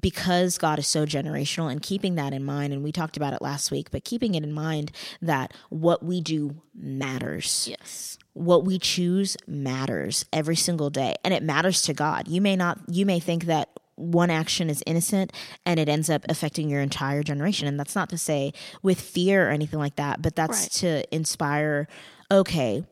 because 0.00 0.56
God 0.58 0.78
is 0.78 0.86
so 0.86 1.04
generational 1.04 1.70
and 1.70 1.82
keeping 1.82 2.14
that 2.14 2.32
in 2.32 2.44
mind, 2.44 2.72
and 2.72 2.82
we 2.82 2.92
talked 2.92 3.16
about 3.16 3.32
it 3.34 3.42
last 3.42 3.70
week, 3.70 3.90
but 3.90 4.04
keeping 4.04 4.34
it 4.34 4.42
in 4.42 4.52
mind 4.52 4.92
that 5.20 5.52
what 5.68 6.02
we 6.02 6.20
do 6.20 6.62
matters. 6.74 7.66
Yes. 7.70 8.18
What 8.32 8.64
we 8.64 8.78
choose 8.78 9.36
matters 9.46 10.24
every 10.32 10.56
single 10.56 10.88
day, 10.90 11.16
and 11.24 11.34
it 11.34 11.42
matters 11.42 11.82
to 11.82 11.92
God. 11.94 12.28
You 12.28 12.40
may 12.40 12.56
not, 12.56 12.78
you 12.88 13.04
may 13.04 13.20
think 13.20 13.44
that 13.44 13.68
one 13.96 14.30
action 14.30 14.70
is 14.70 14.82
innocent 14.86 15.32
and 15.66 15.80
it 15.80 15.88
ends 15.88 16.08
up 16.08 16.24
affecting 16.28 16.70
your 16.70 16.80
entire 16.80 17.22
generation. 17.24 17.66
And 17.66 17.78
that's 17.80 17.96
not 17.96 18.08
to 18.10 18.18
say 18.18 18.52
with 18.80 19.00
fear 19.00 19.48
or 19.48 19.50
anything 19.50 19.80
like 19.80 19.96
that, 19.96 20.22
but 20.22 20.36
that's 20.36 20.60
Right. 20.62 20.70
to 20.72 21.14
inspire, 21.14 21.88
okay, 22.30 22.84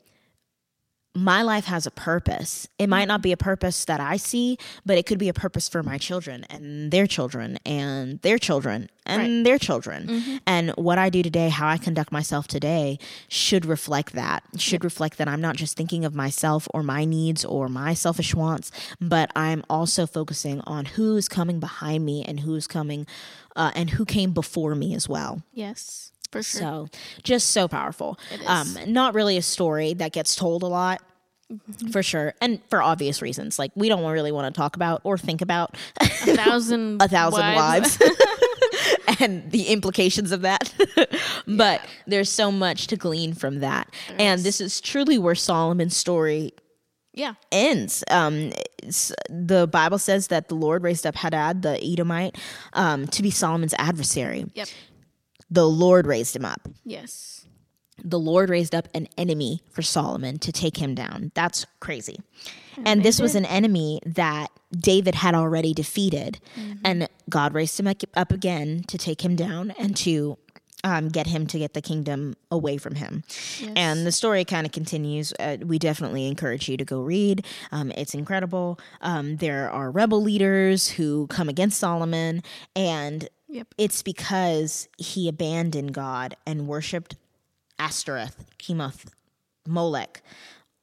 my 1.14 1.40
life 1.40 1.64
has 1.64 1.87
a 1.87 1.90
purpose. 1.90 2.68
It 2.79 2.90
might 2.90 3.09
not 3.09 3.22
be 3.22 3.33
a 3.33 3.38
purpose 3.38 3.87
that 3.87 4.01
I 4.01 4.18
see, 4.18 4.59
but 4.85 4.99
it 4.99 5.07
could 5.07 5.18
be 5.18 5.31
a 5.31 5.33
purpose 5.33 5.66
for 5.66 5.83
my 5.83 5.96
children 5.96 6.44
and 6.51 6.90
their 6.90 7.07
children 7.07 7.59
and 7.64 8.20
their 8.20 8.37
children 8.38 8.90
and 9.07 9.22
Right. 9.22 9.44
their 9.44 9.59
children. 9.59 10.40
And 10.46 10.72
what 10.72 10.99
I 10.99 11.09
do 11.09 11.22
today, 11.22 11.49
how 11.49 11.68
I 11.68 11.79
conduct 11.79 12.12
myself 12.12 12.46
today, 12.49 12.99
should 13.29 13.64
reflect 13.64 14.12
that. 14.12 14.42
Should 14.59 14.85
reflect 14.85 15.16
that 15.16 15.27
I'm 15.27 15.40
not 15.40 15.57
just 15.57 15.75
thinking 15.75 16.05
of 16.05 16.14
myself 16.14 16.68
or 16.75 16.83
my 16.83 17.07
needs 17.07 17.46
or 17.46 17.70
my 17.70 17.94
selfish 17.94 18.35
wants, 18.35 18.70
but 19.01 19.31
I'm 19.35 19.64
also 19.70 20.07
focusing 20.07 20.61
on 20.66 20.85
who's 20.85 21.29
coming 21.29 21.61
behind 21.61 22.05
me 22.05 22.25
and 22.25 22.40
who's 22.40 22.66
coming 22.66 23.07
uh, 23.55 23.70
and 23.75 23.88
who 23.90 24.05
came 24.05 24.33
before 24.33 24.75
me 24.75 24.94
as 24.94 25.09
well. 25.09 25.42
Yes. 25.55 26.12
For 26.37 26.42
sure. 26.42 26.61
So 26.61 26.88
just 27.22 27.51
so 27.51 27.68
powerful. 27.68 28.18
Is. 28.33 28.46
Um, 28.46 28.92
not 28.92 29.14
really 29.14 29.37
a 29.37 29.42
story 29.42 29.94
that 29.94 30.12
gets 30.12 30.35
told 30.35 30.62
a 30.62 30.66
lot. 30.66 31.03
Mm-hmm. 31.53 31.88
For 31.90 32.03
sure. 32.03 32.35
And 32.40 32.61
for 32.68 32.83
obvious 32.83 33.22
reasons. 33.22 33.59
Like 33.59 33.70
we 33.77 33.88
don't 33.88 34.05
really 34.11 34.33
want 34.33 34.53
to 34.53 34.59
talk 34.59 34.75
about 34.75 35.01
or 35.05 35.16
think 35.16 35.42
about 35.42 35.77
a 36.01 36.07
thousand. 36.07 37.01
a 37.03 37.09
thousand 37.09 37.55
wives, 37.55 37.99
and 39.20 39.49
the 39.53 39.68
implications 39.68 40.33
of 40.33 40.42
that. 40.42 40.72
but 41.46 41.83
there's 42.07 42.31
so 42.31 42.51
much 42.51 42.88
to 42.88 42.96
glean 42.96 43.33
from 43.33 43.61
that. 43.61 43.88
and 44.18 44.40
this 44.42 44.61
is 44.61 44.81
truly 44.81 45.18
where 45.18 45.37
Solomon's 45.37 45.96
story 45.96 46.53
yeah. 47.16 47.35
ends. 47.51 48.05
Um, 48.09 48.53
the 49.29 49.66
Bible 49.70 49.99
says 49.99 50.29
that 50.29 50.49
the 50.49 50.55
Lord 50.55 50.83
raised 50.83 51.07
up 51.07 51.16
Hadad, 51.16 51.62
the 51.62 51.83
Edomite, 51.83 52.37
um, 52.75 53.07
to 53.09 53.22
be 53.22 53.31
Solomon's 53.31 53.75
adversary. 53.79 54.46
Yep. 54.55 54.68
The 55.51 55.69
Lord 55.69 56.07
raised 56.07 56.35
him 56.35 56.45
up. 56.45 56.69
Yes. 56.85 57.47
the 58.05 58.19
Lord 58.19 58.51
raised 58.51 58.75
up 58.75 58.89
an 58.95 59.09
enemy 59.17 59.63
for 59.71 59.81
Solomon 59.83 60.39
to 60.41 60.53
take 60.53 60.77
him 60.77 60.95
down. 60.95 61.33
That's 61.35 61.67
crazy. 61.81 62.19
And, 62.85 63.03
this 63.03 63.21
was 63.21 63.35
an 63.35 63.47
enemy 63.47 64.01
that 64.05 64.49
David 64.71 65.15
had 65.15 65.35
already 65.35 65.73
defeated. 65.73 66.39
And 66.85 67.09
God 67.31 67.55
raised 67.55 67.81
him 67.81 67.87
up 68.15 68.33
again 68.33 68.85
to 68.89 68.99
take 68.99 69.25
him 69.25 69.35
down 69.35 69.73
and 69.79 69.97
to 69.99 70.37
um, 70.85 71.09
get 71.09 71.27
him 71.27 71.47
to 71.49 71.59
get 71.59 71.73
the 71.73 71.81
kingdom 71.81 72.35
away 72.51 72.77
from 72.77 72.95
him. 72.97 73.25
Yes. 73.61 73.73
And 73.75 74.07
the 74.07 74.13
story 74.13 74.45
kind 74.45 74.67
of 74.67 74.73
continues. 74.73 75.33
Uh, 75.41 75.57
we 75.65 75.79
definitely 75.79 76.27
encourage 76.29 76.69
you 76.69 76.77
to 76.77 76.85
go 76.85 77.01
read. 77.01 77.47
Um, 77.73 77.91
it's 77.93 78.15
incredible. 78.15 78.79
Um, 79.01 79.39
there 79.39 79.71
are 79.71 79.91
rebel 79.91 80.23
leaders 80.23 80.91
who 80.91 81.27
come 81.29 81.49
against 81.49 81.79
Solomon, 81.81 82.43
and 82.77 83.29
Yep. 83.49 83.69
it's 83.79 84.03
because 84.03 84.89
he 84.99 85.29
abandoned 85.29 85.95
God 85.95 86.37
and 86.47 86.67
worshipped 86.67 87.17
Ashtoreth, 87.79 88.45
Chemosh, 88.59 89.07
Molech, 89.67 90.23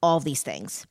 all 0.01 0.19
these 0.19 0.43
things. 0.43 0.85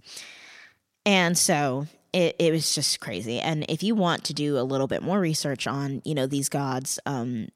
And 1.07 1.37
so 1.37 1.87
it, 2.13 2.37
it 2.39 2.53
was 2.53 2.75
just 2.75 3.01
crazy. 3.01 3.41
And 3.41 3.65
if 3.69 3.83
you 3.83 3.95
want 3.95 4.25
to 4.25 4.35
do 4.35 4.59
a 4.59 4.63
little 4.63 4.87
bit 4.87 5.03
more 5.03 5.19
research 5.21 5.67
on, 5.67 6.03
you 6.05 6.15
know, 6.15 6.27
these 6.27 6.49
gods, 6.49 6.99
um, 7.07 7.49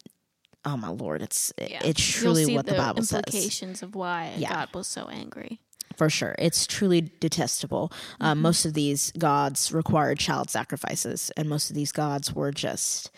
oh 0.64 0.76
my 0.76 0.88
lord, 0.88 1.22
it's 1.22 1.52
Yeah. 1.59 1.81
it's 1.85 2.02
truly 2.02 2.55
what 2.55 2.66
the, 2.66 2.74
Bible 2.74 3.02
says. 3.02 3.18
implications 3.18 3.83
of 3.83 3.94
why 3.94 4.33
Yeah. 4.38 4.48
God 4.52 4.68
was 4.74 4.87
so 4.87 5.09
angry. 5.09 5.61
For 5.96 6.11
sure. 6.11 6.35
It's 6.38 6.66
truly 6.66 7.11
detestable. 7.20 7.90
Um, 8.20 8.40
most 8.42 8.64
of 8.66 8.74
these 8.74 9.12
gods 9.18 9.72
required 9.72 10.18
child 10.18 10.50
sacrifices, 10.50 11.31
and 11.37 11.48
most 11.48 11.70
of 11.70 11.76
these 11.76 11.92
gods 11.92 12.35
were 12.35 12.50
just 12.52 13.11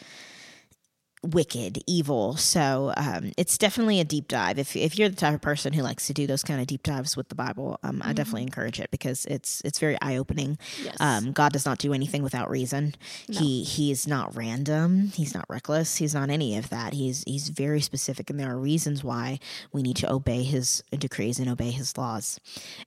wicked, 1.23 1.83
evil. 1.87 2.37
So 2.37 2.93
um, 2.97 3.33
it's 3.37 3.59
definitely 3.59 4.01
a 4.01 4.05
deep 4.05 4.29
dive. 4.29 4.59
If 4.59 4.77
if 4.77 4.99
you're 4.99 5.09
the 5.09 5.17
type 5.17 5.35
of 5.35 5.41
person 5.41 5.73
who 5.73 5.83
likes 5.83 6.07
to 6.07 6.15
do 6.15 6.27
those 6.27 6.43
kind 6.43 6.61
of 6.61 6.67
deep 6.67 6.83
dives 6.83 7.17
with 7.17 7.29
the 7.29 7.35
Bible, 7.35 7.79
um, 7.83 8.01
I 8.05 8.13
definitely 8.13 8.43
encourage 8.43 8.81
it 8.81 8.91
because 8.91 9.27
it's 9.27 9.61
it's 9.65 9.79
very 9.79 9.97
eye 10.01 10.17
opening. 10.17 10.59
Yes. 10.83 10.97
Um, 11.01 11.33
God 11.33 11.53
does 11.53 11.67
not 11.67 11.79
do 11.79 11.93
anything 11.93 12.23
without 12.23 12.51
reason. 12.51 12.95
He 13.29 13.65
he 13.65 13.91
is 13.91 14.07
not 14.07 14.37
random. 14.37 15.09
He's 15.15 15.35
not 15.35 15.45
reckless. 15.49 15.97
He's 15.97 16.15
not 16.15 16.31
any 16.31 16.57
of 16.57 16.71
that. 16.71 16.93
He's 16.93 17.25
he's 17.25 17.49
very 17.49 17.81
specific, 17.81 18.31
and 18.31 18.39
there 18.39 18.51
are 18.51 18.59
reasons 18.59 19.03
why 19.03 19.39
we 19.73 19.83
need 19.83 19.97
to 19.97 20.13
obey 20.13 20.43
His 20.43 20.83
decrees 20.97 21.39
and 21.39 21.49
obey 21.49 21.71
His 21.71 21.97
laws. 21.97 22.39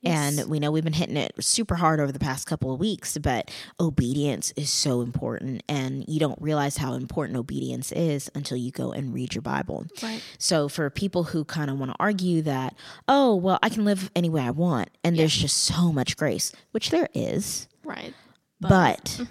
And 0.03 0.45
we 0.47 0.59
know 0.59 0.71
we've 0.71 0.83
been 0.83 0.93
hitting 0.93 1.17
it 1.17 1.33
super 1.39 1.75
hard 1.75 1.99
over 1.99 2.11
the 2.11 2.19
past 2.19 2.47
couple 2.47 2.73
of 2.73 2.79
weeks, 2.79 3.17
but 3.17 3.51
obedience 3.79 4.53
is 4.55 4.69
so 4.69 5.01
important, 5.01 5.63
and 5.67 6.05
you 6.07 6.19
don't 6.19 6.41
realize 6.41 6.77
how 6.77 6.93
important 6.93 7.37
obedience 7.37 7.91
is 7.91 8.20
until 8.35 8.57
you 8.57 8.71
go 8.71 8.91
and 8.91 9.13
read 9.13 9.33
your 9.33 9.41
Bible. 9.41 9.85
Right. 10.03 10.21
So 10.37 10.67
for 10.67 10.89
people 10.89 11.23
who 11.25 11.43
kind 11.45 11.69
of 11.71 11.79
want 11.79 11.91
to 11.91 11.97
argue 11.99 12.41
that, 12.43 12.75
oh, 13.07 13.35
well, 13.35 13.59
I 13.63 13.69
can 13.69 13.85
live 13.85 14.11
any 14.15 14.29
way 14.29 14.41
I 14.41 14.51
want, 14.51 14.89
and 15.03 15.17
there's 15.17 15.35
just 15.35 15.57
so 15.57 15.91
much 15.91 16.17
grace, 16.17 16.51
which 16.71 16.89
there 16.89 17.07
is, 17.13 17.67
Right. 17.83 18.13
but 18.59 19.21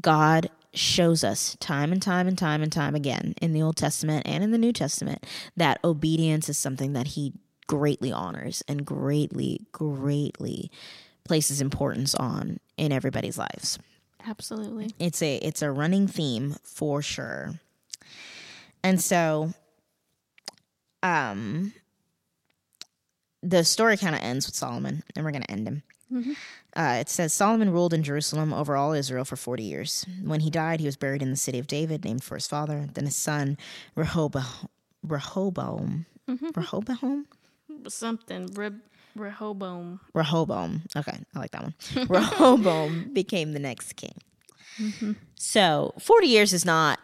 God 0.00 0.50
shows 0.74 1.24
us 1.24 1.56
time 1.58 1.90
and 1.90 2.02
time 2.02 2.28
and 2.28 2.36
time 2.36 2.62
and 2.62 2.70
time 2.70 2.94
again 2.94 3.34
in 3.40 3.52
the 3.52 3.62
Old 3.62 3.76
Testament 3.76 4.26
and 4.26 4.44
in 4.44 4.50
the 4.50 4.58
New 4.58 4.72
Testament 4.72 5.24
that 5.56 5.78
obedience 5.82 6.48
is 6.48 6.58
something 6.58 6.92
that 6.92 7.08
He 7.08 7.32
greatly 7.66 8.12
honors 8.12 8.62
and 8.68 8.84
greatly, 8.84 9.66
greatly 9.72 10.70
places 11.24 11.60
importance 11.60 12.14
on 12.14 12.60
in 12.76 12.92
everybody's 12.92 13.38
lives. 13.38 13.78
Absolutely. 14.28 14.90
It's 14.98 15.22
a 15.22 15.36
it's 15.36 15.62
a 15.62 15.70
running 15.70 16.06
theme 16.08 16.56
for 16.62 17.00
sure. 17.00 17.54
And 18.82 19.00
so 19.00 19.52
um 21.02 21.72
the 23.42 23.64
story 23.64 23.96
kind 23.96 24.14
of 24.14 24.20
ends 24.22 24.46
with 24.46 24.54
Solomon 24.56 25.02
and 25.14 25.24
we're 25.24 25.30
going 25.30 25.42
to 25.42 25.50
end 25.50 25.68
him. 25.68 25.82
Uh, 26.76 26.98
it 27.00 27.08
says 27.08 27.32
Solomon 27.32 27.70
ruled 27.70 27.92
in 27.94 28.02
Jerusalem 28.02 28.52
over 28.52 28.76
all 28.76 28.92
Israel 28.92 29.24
for 29.24 29.36
40 29.36 29.62
years. 29.62 30.04
When 30.24 30.40
he 30.40 30.50
died, 30.50 30.80
he 30.80 30.86
was 30.86 30.96
buried 30.96 31.22
in 31.22 31.30
the 31.30 31.36
city 31.36 31.58
of 31.58 31.66
David, 31.66 32.04
named 32.04 32.22
for 32.24 32.34
his 32.36 32.46
father. 32.46 32.86
Then 32.94 33.04
his 33.06 33.16
son 33.16 33.56
Rehoboam, 33.94 34.44
Rehoboam, 35.02 36.06
Rehoboam, 36.54 37.26
Something. 37.88 38.46
Re- 38.54 38.70
Rehoboam. 39.16 40.00
Rehoboam. 40.14 40.82
Okay, 40.96 41.18
I 41.34 41.38
like 41.38 41.50
that 41.52 41.62
one. 41.62 41.74
Rehoboam 42.08 43.10
became 43.12 43.52
the 43.52 43.58
next 43.60 43.94
king. 43.94 44.14
So 45.36 45.94
40 45.98 46.26
years 46.26 46.52
is 46.52 46.64
not 46.64 47.00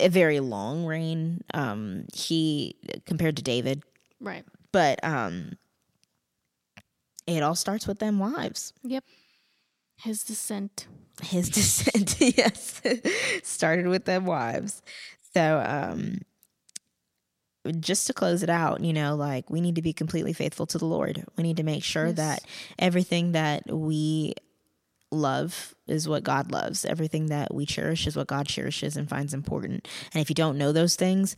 a 0.00 0.08
very 0.08 0.40
long 0.40 0.84
reign. 0.84 1.42
Um, 1.54 2.06
he 2.14 2.76
compared 3.06 3.36
to 3.36 3.42
David, 3.42 3.82
Right. 4.20 4.44
but 4.72 5.02
um, 5.04 5.52
it 7.26 7.42
all 7.42 7.54
starts 7.54 7.86
with 7.86 7.98
them 7.98 8.18
wives. 8.18 8.72
Yep. 8.82 9.04
His 9.96 10.24
descent. 10.24 10.86
His 11.22 11.48
descent, 11.50 12.16
yes, 12.20 12.80
started 13.42 13.86
with 13.86 14.04
them 14.06 14.24
wives. 14.24 14.82
So, 15.34 15.62
um, 15.64 16.18
just 17.78 18.08
to 18.08 18.12
close 18.12 18.42
it 18.42 18.50
out, 18.50 18.82
you 18.82 18.92
know, 18.92 19.14
like 19.14 19.48
we 19.48 19.60
need 19.60 19.76
to 19.76 19.82
be 19.82 19.92
completely 19.92 20.32
faithful 20.32 20.66
to 20.66 20.78
the 20.78 20.84
Lord. 20.86 21.24
We 21.36 21.44
need 21.44 21.58
to 21.58 21.62
make 21.62 21.84
sure 21.84 22.08
Yes. 22.08 22.16
that 22.16 22.42
everything 22.78 23.32
that 23.32 23.70
we 23.72 24.34
love 25.12 25.74
is 25.86 26.08
what 26.08 26.24
God 26.24 26.50
loves. 26.50 26.84
Everything 26.84 27.26
that 27.26 27.52
we 27.54 27.66
cherish 27.66 28.06
is 28.06 28.16
what 28.16 28.26
God 28.26 28.46
cherishes 28.46 28.96
and 28.96 29.08
finds 29.08 29.34
important. 29.34 29.86
And 30.14 30.20
if 30.22 30.28
you 30.30 30.34
don't 30.34 30.58
know 30.58 30.72
those 30.72 30.96
things, 30.96 31.36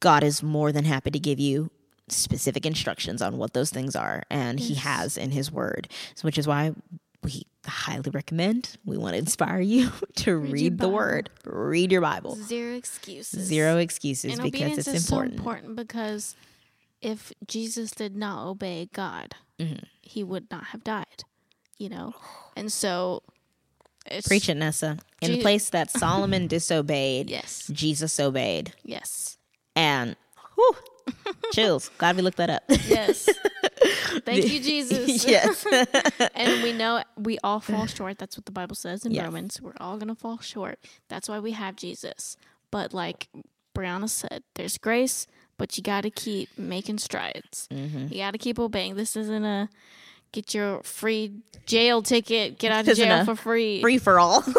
God 0.00 0.22
is 0.22 0.42
more 0.42 0.72
than 0.72 0.84
happy 0.84 1.10
to 1.10 1.18
give 1.18 1.40
you 1.40 1.70
specific 2.08 2.64
instructions 2.66 3.20
on 3.22 3.36
what 3.38 3.52
those 3.54 3.70
things 3.70 3.96
are. 3.96 4.22
And 4.30 4.60
He 4.60 4.74
has 4.74 5.16
in 5.16 5.30
His 5.30 5.50
Word, 5.50 5.88
So 6.14 6.22
which 6.22 6.38
is 6.38 6.46
why 6.46 6.72
we 7.22 7.42
highly 7.66 8.10
recommend, 8.10 8.76
we 8.84 8.96
want 8.96 9.14
to 9.14 9.18
inspire 9.26 9.60
you 9.60 9.90
to 10.16 10.36
read, 10.36 10.60
your 10.60 10.70
the. 10.76 10.88
Word, 10.88 11.30
read 11.44 11.90
your 11.90 12.02
Bible. 12.02 12.36
Zero 12.36 12.74
excuses. 12.76 13.44
Zero 13.46 13.78
excuses 13.78 14.34
And 14.38 14.42
because 14.52 14.78
it's 14.78 15.08
important. 15.08 15.34
so 15.34 15.38
important 15.38 15.76
because 15.76 16.36
if 17.00 17.32
Jesus 17.46 17.90
did 17.90 18.14
not 18.16 18.46
obey 18.46 18.88
God, 18.92 19.34
Mm-hmm. 19.58 19.84
he 20.02 20.22
would 20.22 20.50
not 20.50 20.64
have 20.64 20.84
died. 20.84 21.24
You 21.78 21.88
know, 21.90 22.14
and 22.56 22.72
so 22.72 23.22
it's 24.06 24.26
Preach 24.28 24.48
it, 24.48 24.54
Nessa. 24.54 24.98
In 25.20 25.30
the 25.32 25.36
Je- 25.38 25.42
place 25.42 25.70
that 25.70 25.90
Solomon 26.04 26.46
disobeyed, 26.46 27.28
Yes. 27.28 27.66
Jesus 27.72 28.18
obeyed. 28.20 28.72
Yes. 28.84 29.36
And 29.74 30.16
whew, 30.54 30.76
chills. 31.52 31.90
Glad 31.98 32.16
we 32.16 32.22
looked 32.22 32.38
that 32.38 32.48
up. 32.50 32.62
Yes. 32.68 33.28
Thank 34.24 34.44
you, 34.50 34.60
Jesus. 34.62 35.26
yes. 35.26 35.66
and 36.34 36.62
we 36.62 36.72
know 36.72 37.02
we 37.16 37.38
all 37.44 37.60
fall 37.60 37.86
short. 37.86 38.18
That's 38.18 38.36
what 38.38 38.46
the 38.46 38.52
Bible 38.52 38.74
says 38.76 39.04
in 39.04 39.12
Yes. 39.12 39.24
Romans. 39.24 39.60
We're 39.60 39.74
all 39.80 39.96
going 39.98 40.08
to 40.08 40.14
fall 40.14 40.38
short. 40.38 40.78
That's 41.08 41.28
why 41.28 41.38
we 41.40 41.52
have 41.52 41.76
Jesus. 41.76 42.36
But 42.70 42.94
like 42.94 43.28
Brieanna 43.76 44.08
said, 44.08 44.42
there's 44.54 44.78
grace, 44.78 45.26
but 45.58 45.76
you 45.76 45.82
got 45.82 46.02
to 46.02 46.10
keep 46.10 46.56
making 46.58 46.98
strides. 46.98 47.68
Mm-hmm. 47.70 48.12
You 48.12 48.18
got 48.18 48.30
to 48.32 48.38
keep 48.38 48.58
obeying. 48.58 48.94
This 48.94 49.14
isn't 49.16 49.44
a 49.44 49.68
get 50.32 50.54
your 50.54 50.82
free 50.82 51.32
jail 51.66 52.02
ticket, 52.02 52.58
get 52.58 52.72
out 52.72 52.86
of 52.88 52.96
jail 52.96 53.24
for 53.24 53.34
free. 53.36 53.80
Free 53.80 53.98
for 53.98 54.18
all. 54.20 54.42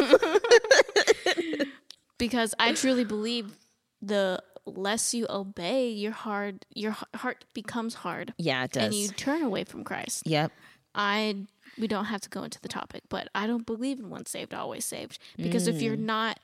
Because 2.18 2.56
I 2.58 2.74
truly 2.74 3.04
believe 3.04 3.52
the 4.02 4.42
less 4.66 5.14
you 5.14 5.28
obey, 5.30 5.90
your 5.92 6.12
hard 6.12 6.66
your 6.74 6.96
heart 7.14 7.46
becomes 7.54 7.94
hard, 7.94 8.34
yeah, 8.40 8.64
it 8.64 8.72
does. 8.72 8.86
and 8.86 8.94
you 8.96 9.10
turn 9.10 9.44
away 9.44 9.64
from 9.66 9.84
Christ. 9.84 10.24
yep. 10.26 10.52
I 10.96 11.36
we 11.78 11.88
don't 11.88 12.06
have 12.06 12.22
to 12.22 12.30
go 12.30 12.42
into 12.42 12.60
the 12.60 12.68
topic, 12.70 13.04
but 13.08 13.28
I 13.36 13.46
don't 13.46 13.68
believe 13.68 14.00
in 14.00 14.10
once 14.10 14.32
saved 14.32 14.56
always 14.56 14.84
saved 14.84 15.20
because 15.38 15.68
if 15.68 15.80
you're 15.80 15.96
Mm. 15.96 16.06
not 16.06 16.40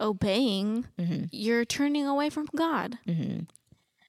obeying, 0.00 0.86
Mm-hmm. 1.00 1.24
you're 1.32 1.64
turning 1.64 2.06
away 2.06 2.30
from 2.30 2.46
God. 2.54 2.96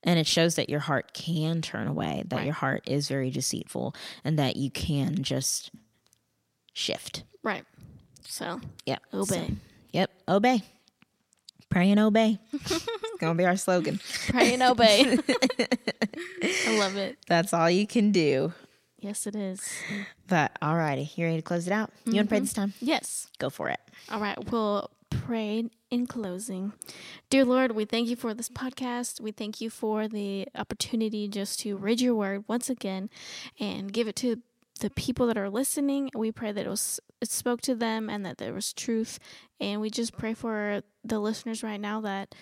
And 0.04 0.20
it 0.20 0.28
shows 0.28 0.56
that 0.56 0.70
your 0.70 0.82
heart 0.82 1.14
can 1.14 1.62
turn 1.62 1.88
away, 1.88 2.24
that 2.28 2.38
Right. 2.38 2.46
your 2.46 2.54
heart 2.54 2.84
is 2.88 3.08
very 3.08 3.30
deceitful, 3.30 3.96
and 4.24 4.38
that 4.38 4.56
you 4.58 4.70
can 4.70 5.24
just 5.24 5.72
shift. 6.74 7.24
Right. 7.42 7.66
So 8.28 8.60
Yep. 8.86 9.02
obey. 9.14 9.48
So, 9.48 9.54
yep. 9.92 10.12
Obey. 10.28 10.62
Pray 11.70 11.90
and 11.92 12.00
obey. 12.00 12.38
it's 12.54 12.86
going 13.20 13.36
to 13.36 13.42
be 13.42 13.46
our 13.46 13.58
slogan. 13.58 14.00
Pray 14.30 14.54
and 14.54 14.62
obey. 14.64 15.18
I 16.44 16.78
love 16.78 16.98
it. 16.98 17.18
That's 17.28 17.54
all 17.54 17.70
you 17.70 17.88
can 17.88 18.12
do. 18.12 18.54
Yes, 19.00 19.28
it 19.28 19.36
is. 19.36 19.62
But 20.28 20.52
all 20.62 20.76
righty. 20.78 21.12
You 21.16 21.26
ready 21.26 21.38
to 21.38 21.42
close 21.42 21.68
it 21.68 21.74
out? 21.74 21.92
You 22.06 22.14
want 22.14 22.28
to 22.28 22.30
pray 22.30 22.38
mm-hmm. 22.38 22.44
this 22.46 22.54
time? 22.54 22.74
Yes. 22.80 23.28
Go 23.38 23.50
for 23.50 23.70
it. 23.70 23.80
All 24.10 24.20
right, 24.20 24.38
we'll 24.52 24.90
pray 25.10 25.70
in 25.94 26.08
closing. 26.08 26.74
Dear 27.30 27.46
Lord, 27.46 27.74
we 27.74 27.86
thank 27.86 28.10
you 28.10 28.16
for 28.16 28.34
this 28.34 28.50
podcast. 28.50 29.22
We 29.22 29.32
thank 29.32 29.62
you 29.62 29.70
for 29.70 30.08
the 30.08 30.48
opportunity 30.56 31.28
just 31.28 31.60
to 31.60 31.78
read 31.78 32.02
your 32.02 32.16
word 32.16 32.46
once 32.48 32.68
again 32.68 33.12
and 33.60 33.94
give 33.94 34.08
it 34.08 34.16
to 34.18 34.42
the 34.80 34.90
people 34.90 35.28
that 35.28 35.38
are 35.38 35.52
listening. 35.52 36.10
We 36.16 36.32
pray 36.32 36.52
that 36.52 36.66
it 36.66 36.70
was 36.70 37.00
it 37.22 37.30
spoke 37.30 37.62
to 37.62 37.76
them 37.76 38.10
and 38.10 38.26
that 38.26 38.40
there 38.40 38.56
was 38.56 38.74
truth. 38.74 39.20
And 39.60 39.82
we 39.82 39.92
just 39.92 40.18
pray 40.18 40.34
for 40.34 40.82
the 41.04 41.20
listeners 41.20 41.62
right 41.62 41.80
now 41.80 42.02
that 42.02 42.34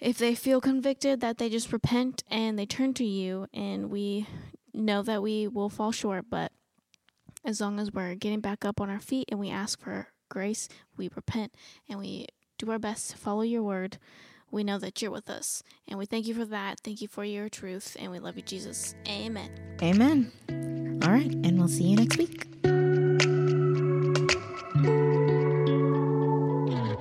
if 0.00 0.16
they 0.16 0.34
feel 0.34 0.62
convicted 0.62 1.20
that 1.20 1.36
they 1.36 1.50
just 1.50 1.74
repent 1.74 2.24
and 2.30 2.58
they 2.58 2.64
turn 2.64 2.94
to 2.94 3.04
you 3.04 3.46
and 3.52 3.90
we 3.90 4.26
know 4.72 5.02
that 5.02 5.22
we 5.22 5.46
will 5.46 5.68
fall 5.68 5.92
short, 5.92 6.30
but 6.30 6.50
as 7.44 7.60
long 7.60 7.78
as 7.78 7.92
we're 7.92 8.14
getting 8.14 8.40
back 8.40 8.64
up 8.64 8.80
on 8.80 8.88
our 8.88 9.00
feet 9.00 9.28
and 9.30 9.38
we 9.38 9.50
ask 9.50 9.78
for 9.78 10.08
grace, 10.30 10.66
we 10.96 11.10
repent 11.14 11.54
and 11.86 11.98
we 11.98 12.26
do 12.60 12.70
our 12.70 12.78
best 12.78 13.10
to 13.10 13.16
follow 13.16 13.42
your 13.42 13.62
word. 13.62 13.98
We 14.50 14.64
know 14.64 14.78
that 14.78 15.00
you're 15.00 15.10
with 15.10 15.30
us. 15.30 15.62
And 15.88 15.98
we 15.98 16.06
thank 16.06 16.26
you 16.26 16.34
for 16.34 16.44
that. 16.46 16.80
Thank 16.80 17.00
you 17.00 17.08
for 17.08 17.24
your 17.24 17.48
truth. 17.48 17.96
And 17.98 18.10
we 18.10 18.18
love 18.18 18.36
you, 18.36 18.42
Jesus. 18.42 18.94
Amen. 19.08 19.50
Amen. 19.82 20.32
All 21.02 21.10
right. 21.10 21.32
And 21.32 21.58
we'll 21.58 21.68
see 21.68 21.84
you 21.84 21.96
next 21.96 22.18
week. 22.18 22.69